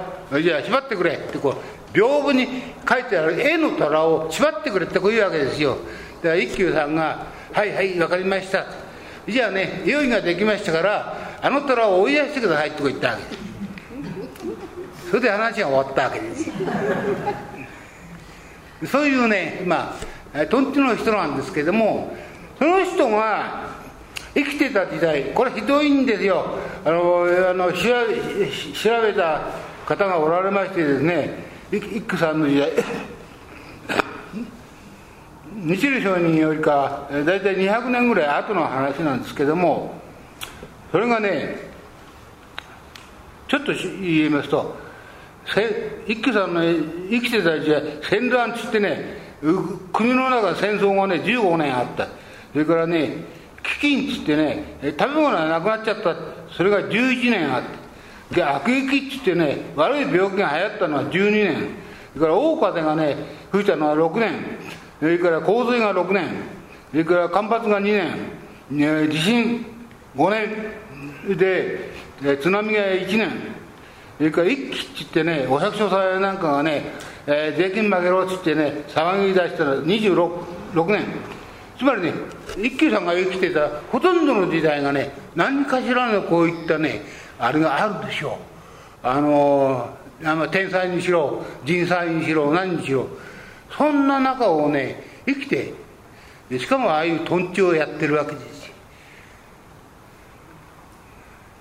[0.43, 1.55] じゃあ縛ってくれ」ってこ
[1.95, 2.49] う屏風に
[2.89, 5.79] 書いてある絵の虎を縛ってくれってこういうわけですよ。
[6.21, 8.67] だから一休さんが「はいはい分かりました」
[9.29, 13.37] じゃあね用意ができましたからあの虎を追い出してくださいってこう言ったわけ。
[13.37, 13.46] です
[15.17, 16.51] それで話が終わったわけです。
[18.85, 19.97] そういうねま
[20.35, 22.15] あとんちの人なんですけども
[22.59, 23.71] その人が
[24.35, 26.59] 生きてた時代これひどいんですよ。
[26.85, 27.79] あのあの調
[29.01, 29.41] べた
[29.87, 32.73] 方がおられましてですね一休さんの時代。
[35.65, 39.95] 日露商人よりか大体200年ぐらい後の話なんですけども
[40.93, 41.71] それがね
[43.49, 44.85] ちょっと言いますと
[46.07, 49.27] 一休さんの生きてた時代戦乱つってね
[49.93, 52.09] 国の中戦争がね15年あった。
[52.53, 53.25] それからね
[53.63, 56.17] 飢饉つってね食べ物がなくなっちゃった。
[56.51, 57.63] それが11年あっ
[58.31, 58.35] た。
[58.35, 61.69] で悪疫つってね悪い病気が流行ったのは12年。
[62.15, 63.17] それから大風がね
[63.53, 64.33] 吹いたのは6年。
[64.99, 66.29] それから洪水が6年。
[66.91, 67.85] それから干ばつが2
[68.71, 69.11] 年。
[69.11, 69.67] 地震
[70.17, 71.37] 5年。
[71.37, 71.91] で
[72.39, 73.31] 津波が1年。
[74.19, 76.85] それから一気っつってねお百姓さんなんかがね、
[77.27, 80.31] えー、税金負けろっつってね騒ぎ出したら26
[80.73, 81.05] 6年
[81.79, 82.13] つまりね
[82.57, 87.03] 一休さんが生きてたほとんどの時代がね何かしらのこういったね
[87.39, 88.39] あれがあるでしょ
[89.03, 93.07] うあのー、天才にしろ人災にしろ何にしろ
[93.77, 95.75] そんな中をね生きて
[96.59, 98.75] しかもああいうとんちをやってるわけですよ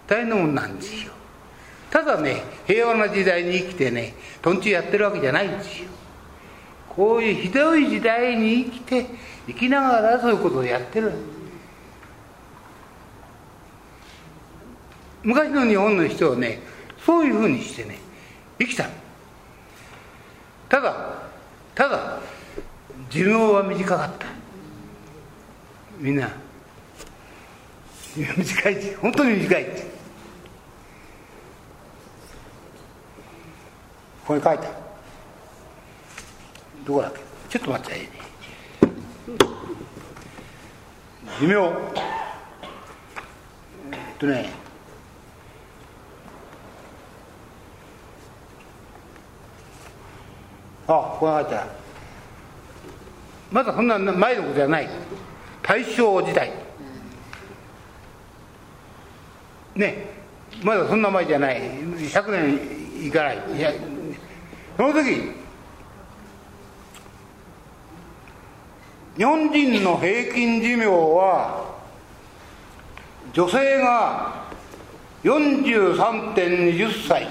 [0.07, 1.11] 大変なもんなんですよ
[1.95, 5.87] ただね平和な時代に生きてねとんちやってるわけじゃないんですよ。
[6.89, 9.05] こういうひどい時代に生きて
[9.47, 11.13] 生きながらそういうことをやってる。
[15.23, 16.59] 昔の日本の人はね
[17.05, 17.97] そういうふうにしてね
[18.59, 18.89] 生きた
[20.67, 21.13] ただ
[21.73, 22.19] ただ
[23.09, 24.27] 寿命は短かった。
[25.97, 26.29] みんな
[28.17, 29.95] 短い本当に短いって
[34.25, 34.75] ここに書いてある。
[36.83, 37.19] どこだっけ？
[37.59, 37.99] ちょっと待って。
[37.99, 38.09] ね
[41.39, 41.53] 寿命
[43.91, 44.49] えっとね。
[50.87, 51.69] あここに書いてある。
[53.51, 54.89] まだそんな前のことじゃない。
[55.61, 56.51] 大正時代。
[59.75, 60.15] ね。
[60.63, 61.61] まだそんな前じゃない。
[61.61, 63.71] 100年いかないいや
[64.77, 65.31] その時
[69.17, 71.75] 日本人の平均寿命は
[73.31, 74.45] 女性が
[75.23, 77.27] 43.20歳。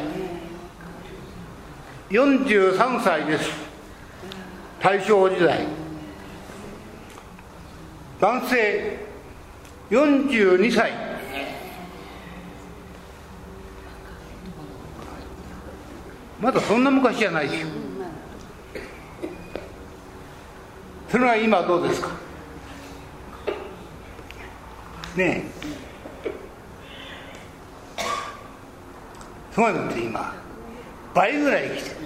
[2.11, 3.49] 43歳です。
[4.81, 5.67] 大正時代。
[8.21, 8.99] 男性
[9.91, 11.14] 42歳。
[16.41, 17.69] まだそんな昔じゃないですよ
[21.09, 22.09] それは今どうですか？
[25.17, 25.51] ねえ。
[29.53, 30.35] すごいのって今
[31.15, 31.97] 倍ぐらい生きてる。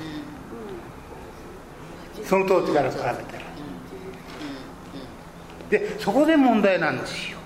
[2.27, 3.17] その当時から比べたら。
[5.71, 7.39] でそこで問題なんですよ。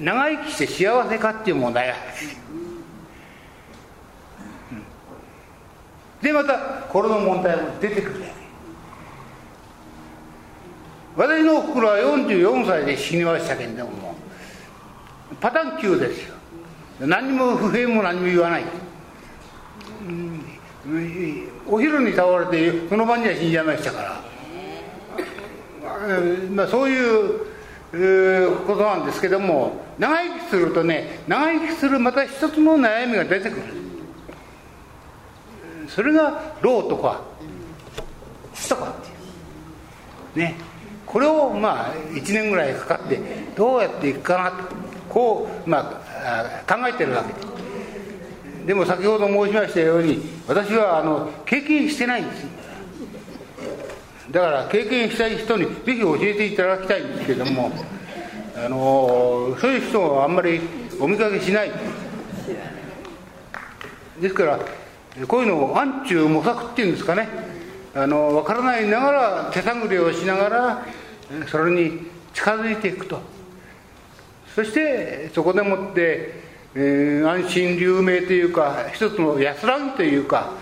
[0.00, 2.02] 長生きして幸せかっていう問題がある
[6.24, 6.54] でまた
[6.88, 8.20] これの問題も出てくる。
[11.16, 14.16] わけ私のおふくろは44歳で死にましたけれども
[15.38, 16.34] パターン9ですよ。
[17.00, 18.64] 何も不平も何も言わない、
[20.06, 24.22] うん、お昼に倒れてその晩には死んじゃいましたから、
[26.52, 33.83] まあ、そういうことなんですけども長生きするとね長生きするまた一つの悩みが出てくる。
[35.88, 37.22] それが老とか
[38.54, 40.46] 死とかっていう。
[40.46, 40.56] ね。
[41.06, 43.20] これをまあ1年ぐらいかかって
[43.56, 44.74] どうやっていくかなと。
[45.08, 47.54] こうまあ考えてるわけで。
[48.66, 52.46] でも先ほど申しましたように私はあの経験してないんです
[54.30, 57.70] だから経験したい人にぜひ教えていただきたいんですけども
[58.56, 60.60] あのそういう人はあんまり
[60.98, 61.72] お見かけしない。
[64.20, 64.60] ですから
[65.28, 67.28] こういうのを暗中模索っていうんですかね。
[67.94, 70.86] あの分からないながら手探りをしながら
[71.46, 73.20] それに近づいていくと。
[74.52, 76.42] そしてそこでもって、
[76.74, 80.52] えー、安心留名というか一つの安らぎというか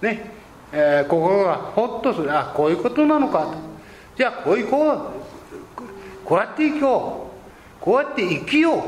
[0.00, 0.30] ね、
[0.72, 2.34] えー、心がほっとする。
[2.34, 3.54] あこういうことなのかと。
[4.16, 4.98] じゃあこういうこう
[6.24, 7.30] こうやって生きよ
[7.80, 7.84] う。
[7.84, 8.80] こうやって生きよう。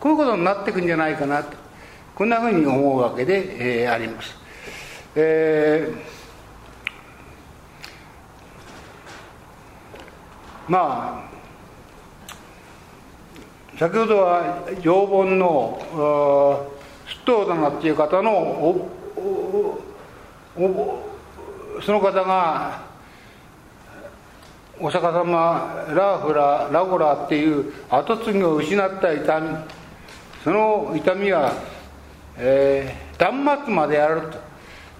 [0.00, 1.63] こういうことになっていくんじゃないかなと。
[2.14, 4.36] こんなふうに思うわけで、えー、あります。
[5.16, 11.34] えー、まあ
[13.76, 16.70] 先ほどは常盆の
[17.06, 18.88] 出頭棚っていう方のお
[20.56, 21.02] お
[21.82, 22.84] その方が
[24.78, 29.56] お釈迦様ラーフララゴラっていう跡継ぎを失った痛み
[30.44, 31.73] その痛みは
[32.36, 34.38] えー、断末までやると、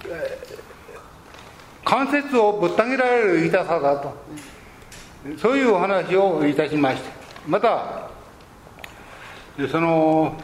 [0.09, 4.15] えー、関節をぶった切られる痛さだと。
[5.39, 7.11] そういうお話をいたしました。
[7.49, 8.11] また
[9.71, 10.37] その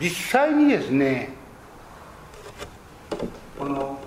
[0.00, 1.30] 実際にですね
[3.58, 3.98] この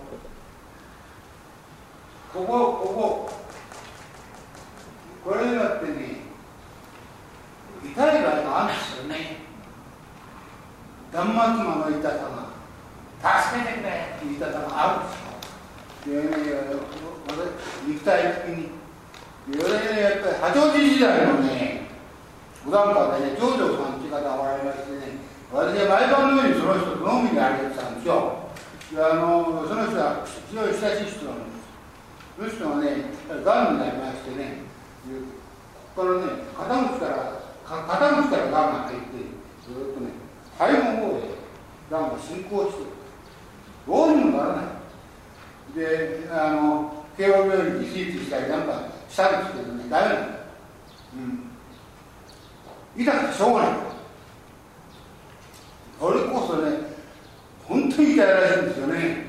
[2.34, 3.37] ここここ
[5.28, 6.24] これによってね
[7.84, 9.44] 痛い場合があるんですよね。
[11.12, 12.48] 断末魔の痛さが
[13.20, 16.16] 助けてくれっていう痛さがあるんですよ。
[16.16, 16.48] でね
[17.88, 18.72] 肉体的に。
[19.52, 21.92] 私ねやっぱり八王子時代のね。
[22.66, 25.20] 五段階でね長女さんっていう方がおられましてね
[25.52, 28.48] 私は毎晩のようにその人と飲みに歩いてたんですよ。
[28.96, 31.68] あのその人は非常に親しい人なんです。
[32.40, 33.12] その人がね
[33.44, 34.67] がんになりましてね
[35.96, 37.16] ここからね肩口から
[37.66, 37.78] 肩
[38.22, 39.06] 口からがんが入って
[39.66, 40.12] ずっとね
[40.58, 41.24] 肺の方で
[41.90, 42.84] がんが進行して
[43.88, 44.66] どうにもならない。
[45.76, 50.28] であの慶応病院に手術したりなんかしたんですけどねダメなんだ、
[52.96, 53.72] うん、痛くてしょうがない。
[56.00, 56.98] それこそね。
[57.68, 59.28] 本当に痛いらしいんですよね。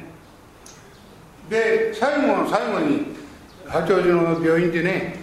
[1.50, 3.06] で最後の最後に
[3.66, 5.17] 八王子の病院でね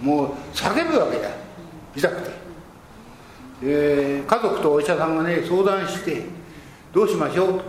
[0.00, 1.28] もう叫ぶわけだ。
[1.96, 2.30] 痛くて、
[3.62, 6.22] えー、家族とお医者さんがね相談して
[6.92, 7.52] どうしましょう？
[7.54, 7.62] と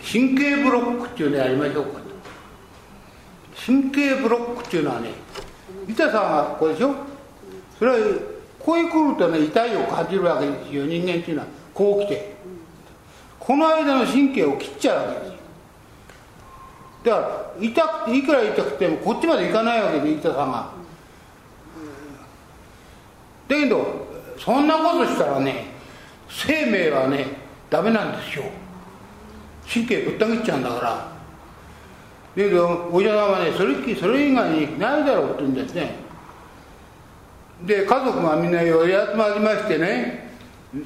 [0.00, 2.04] 神経ブロックっていうのやりましょうかと。
[3.66, 5.10] 神経ブロックっていうのはね
[5.88, 6.94] 痛さがこれでしょ？
[7.78, 7.96] それは
[8.58, 10.86] ここへ来るとね痛いを感じるわけですよ。
[10.86, 12.38] 人間っていうのはこう来て。
[13.40, 15.37] この間の神経を切っちゃうわけですよ。
[17.08, 20.70] だから痛くいくら痛くてもこっちまでいかないわけで痛さが。
[23.48, 24.06] だけど
[24.38, 25.64] そんなことしたらね
[26.28, 27.26] 生命はね
[27.70, 28.44] ダメなんですよ。
[29.72, 30.90] 神経ぶった切っちゃうんだから。
[30.90, 31.08] だ
[32.36, 35.94] けどお医者さんはねそれそれ以外にないだろうって言うんですね。
[37.64, 40.30] で家族がみんな寄り集まりましてね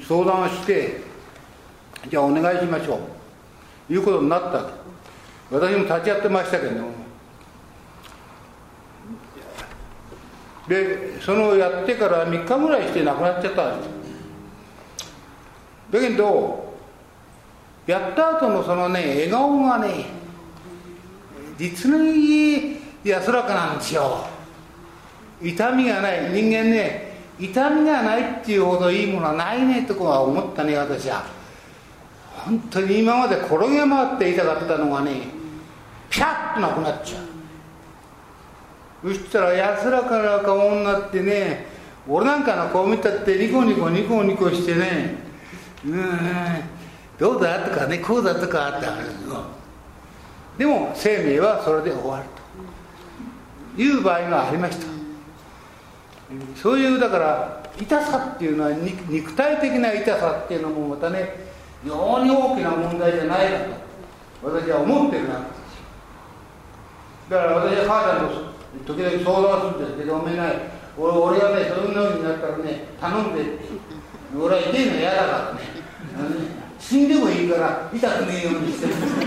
[0.07, 1.01] 相談をして
[2.09, 2.99] じゃあお願いしましょ
[3.89, 3.93] う。
[3.93, 4.82] いうことになったわけ。
[5.53, 6.73] 私も立ち会ってましたけど
[10.67, 13.89] でそのやってから3日ぐらいして亡くなっちゃったんです
[15.91, 16.73] だけど
[17.85, 20.05] やった後のそのね笑顔がね
[21.57, 24.25] 実に安らかなんですよ。
[25.41, 26.31] 痛みがない。
[26.31, 31.25] 人間ね痛みがないっていうほどいいものはないねとこは思ったね私は。
[32.45, 35.42] 本当に今まで転げ回って痛かったのがね
[36.13, 37.19] ピャッとなくなっちゃ
[39.03, 39.11] う。
[39.11, 41.65] そしたら安らかな顔になってね
[42.07, 45.15] 俺なんかの顔見たってニコニコニコニコしてね
[45.83, 46.03] うん
[47.17, 49.07] どうだとかねこうだとかってある
[50.57, 52.25] でも生命はそれで終わる
[53.75, 53.81] と。
[53.81, 54.85] いう場合がありました。
[56.55, 61.47] そういうだから痛さっていうのは肉体的な痛さっていうのもまたね
[61.83, 63.59] 非常に大きな問題じゃないか
[64.43, 65.62] と私は思ってるわけです。
[67.33, 73.57] だから私は母ちゃんと時々相談するんですけど、おめえない、俺俺がね、そういうになったらね、頼んで、
[74.37, 75.59] 俺は痛いの嫌だからね、
[76.77, 79.17] 死んでもいいから痛くねえようにしてるんです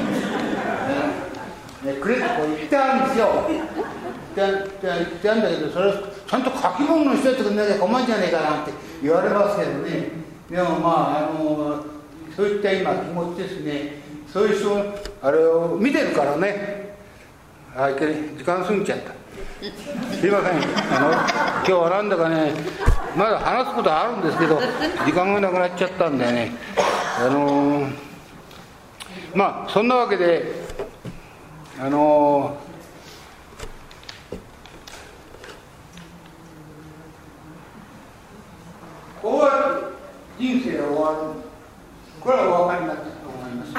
[1.82, 2.24] ね、くれって
[2.56, 3.26] 言ってあるんですよ。
[3.48, 4.66] 言っ
[5.18, 10.10] てあるんだけど、それちゃんと書き物にしといてくれなきゃ困るんじゃねえかなって言われますけどね。
[10.48, 10.90] でもま
[11.26, 11.84] あ、あの
[12.36, 14.00] そういった今気持ちですね。
[14.32, 16.85] そういう人、あれを見てるからね。
[17.78, 19.12] あいけ時間過ぎちゃった。
[20.14, 20.52] すいません。
[20.96, 22.54] あの今日はなんだかね
[23.14, 24.58] まだ話すことあるんですけど
[25.04, 26.52] 時間がなくなっちゃったんでね。
[27.20, 27.92] あのー、
[29.34, 30.54] まあそんなわけで
[31.78, 39.50] あのー、終わ
[39.80, 39.84] る。
[40.38, 41.40] 人生は終わる。
[42.22, 43.74] これはお分かりになったと思います。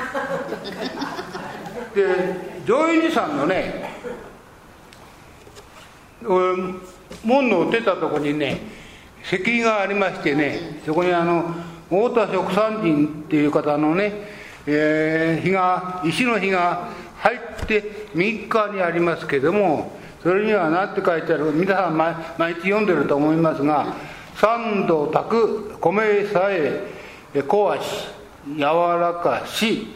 [1.95, 3.86] で上院寺さんのね
[6.23, 8.61] 門の出たとこにね
[9.23, 11.53] 石碑がありましてねそこにあの
[11.89, 14.11] 太田食産人っていう方のね、
[14.65, 17.81] えー、碑が石の碑が入って
[18.13, 19.91] 3日にありますけども
[20.23, 23.93] それには何て書いてある皆さん毎毎日読んでると思いますが
[24.37, 26.83] 「三度炊く米さえ
[27.47, 28.07] 小足
[28.55, 29.87] 柔らかし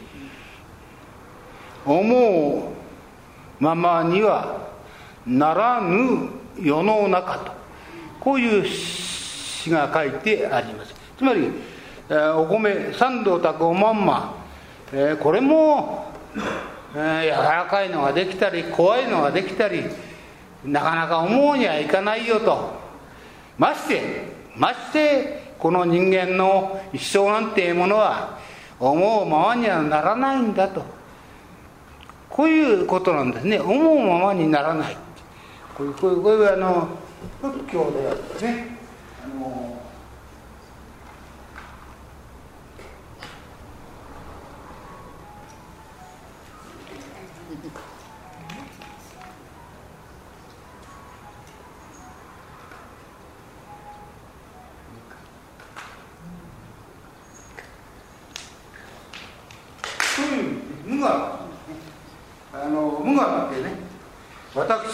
[1.86, 2.74] 思
[3.60, 4.71] うままには
[5.28, 7.52] ならぬ世の中と。
[8.20, 10.94] こういう詩が書いてあります。
[11.18, 11.50] つまり、
[12.36, 14.36] お米三度炊くおまんま、
[15.22, 16.12] これも、
[16.94, 19.84] えー、柔らかいのができたり怖いのができたり
[20.66, 22.80] なかなか思うにはいかないよと。
[23.58, 24.26] まして
[24.58, 28.40] ましてこの人間の一生なんていうものは
[28.80, 30.84] 思うままにはならないんだと。
[32.30, 33.60] こういうことなんですね。
[33.60, 34.98] 思うままにならない。
[36.00, 36.90] こういうこういうあの
[37.42, 38.81] 仏教ではですね。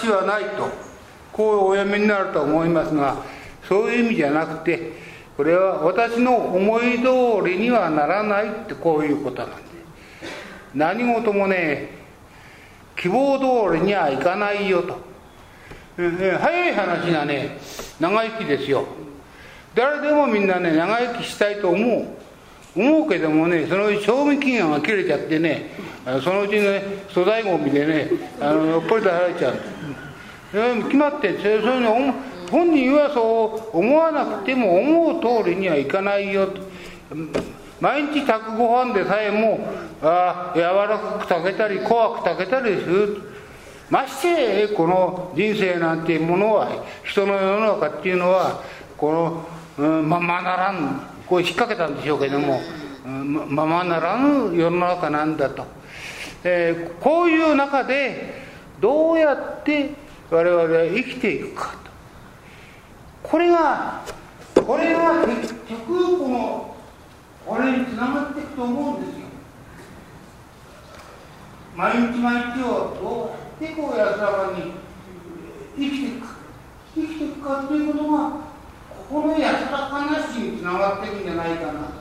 [0.07, 0.69] 私はないと
[1.33, 3.17] こうお読みになると思いますが
[3.67, 4.93] そういう意味じゃなくて
[5.35, 9.63] これは私の思い通りにはならないってこういうことなんで
[10.73, 11.89] 何事もね
[12.95, 13.37] 希望
[13.69, 14.97] 通りにはいかないよと、
[15.99, 17.59] え早い話がね
[17.99, 18.85] 長生きですよ。
[19.75, 22.17] 誰でもみんなね長生きしたいと思う。
[22.75, 25.71] 思うけどもねそのうち賞味期限が切れちゃってね
[26.23, 26.81] そのうちね
[27.13, 29.76] 粗大ごみでねあのやっぱり出されちゃう。
[30.51, 32.13] 決まってそういうの
[32.49, 36.47] 本人はそう思わなくても思う通りにはいかないよ
[37.79, 39.59] 毎日炊くご飯でさえも
[40.01, 43.21] あ柔らかく炊けたり怖く炊けたりする
[43.89, 46.69] ましてこの人生なんていうものは
[47.03, 48.61] 人の世の中っていうのは
[48.97, 49.11] こ
[49.77, 52.59] のうんままならんこう引っ掛けたんでしょうけども、
[53.05, 55.65] うんままならぬ世の中なんだと、
[56.43, 58.41] えー、こういう中で
[58.79, 63.29] どうやって我々は生きていくかと。
[63.29, 64.03] これが
[64.55, 66.75] これが結局この
[67.45, 69.27] これにつながっていくと思うんですよ。
[71.75, 74.73] 毎日毎日をどうやってこう安らかに
[75.77, 76.35] 生きていくか。
[76.95, 78.31] 生きていくかということが
[79.09, 81.91] この安らかなしにつながっていくんじゃないかな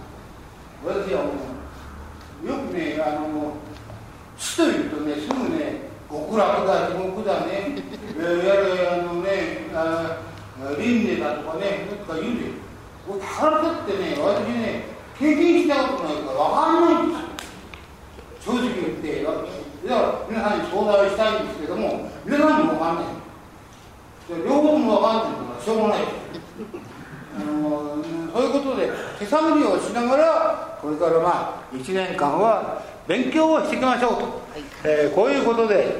[0.84, 2.48] 私は思う。
[2.48, 3.54] よくねあの
[4.36, 7.74] 死というとねすぐね極楽だ地獄だね、
[8.16, 10.18] えー、やるあのねあ
[10.78, 12.66] 輪廻だとかねとか言うで
[13.22, 14.84] 腹立ってね私ね
[15.18, 18.56] 経験したことないから分かんないんですよ。
[18.56, 19.24] 正直言って。
[19.86, 23.04] だから皆さんに相談したいんですけども皆さんにも分かんない。
[24.44, 25.98] 両方とも分かんないからしょうがない。
[27.38, 27.96] あの
[28.32, 34.45] そういうことで手探りをしながらこれからまあ1年間は勉強をしていきましょうと、
[34.84, 35.96] えー、こういうことで、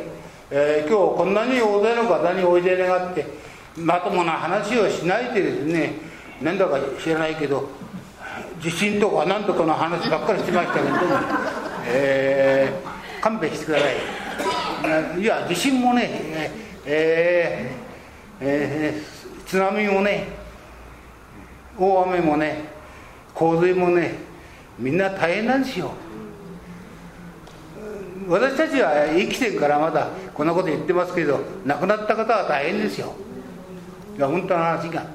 [0.50, 3.26] えー、今日こんなに大勢の方においで願って
[3.76, 5.94] まともな話をしないでですね
[6.40, 7.68] 何だか知らないけど
[8.60, 10.96] 地震とか何とかの話ばっかりしてましたけども、
[11.88, 13.84] えー、勘弁してくださ
[15.16, 15.20] い。
[15.20, 16.10] いや地震もね
[16.86, 20.28] えー、えー、津波もね
[21.78, 22.64] 大雨もね
[23.34, 24.14] 洪水もね
[24.78, 25.92] みんな大変なんですよ。
[28.28, 33.14] 私たちは生きてるからまだこんなこと言ってますけど亡くなった方は大変ですよ。
[34.16, 35.06] いや本当の話が。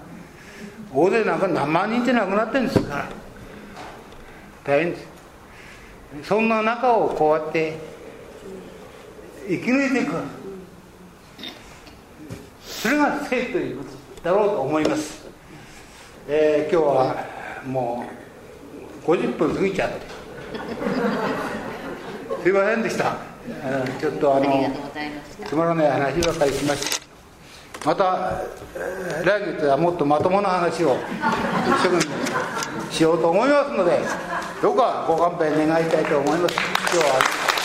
[0.93, 3.09] 大勢なんか何万人って亡くなってるんですから。
[4.63, 5.07] 大変です。
[6.23, 7.77] そんな中をこうやって
[9.47, 10.41] 生き抜いていく。
[12.81, 13.89] それが生ということ
[14.23, 15.27] だろうと思います、
[16.27, 17.25] えー、今日は
[17.63, 18.05] も
[19.05, 20.05] う50分過ぎちゃって
[22.43, 23.17] すいませんでした。
[23.99, 24.69] ちょっとあの
[25.45, 27.01] つまらない話ばかりしました。
[27.83, 28.43] また
[29.23, 30.99] 来月はもっとまともな話を一
[31.83, 33.99] 生懸命しようと思いますので
[34.61, 36.55] どうかご勘弁願いたいと思います。
[36.93, 37.60] 今日は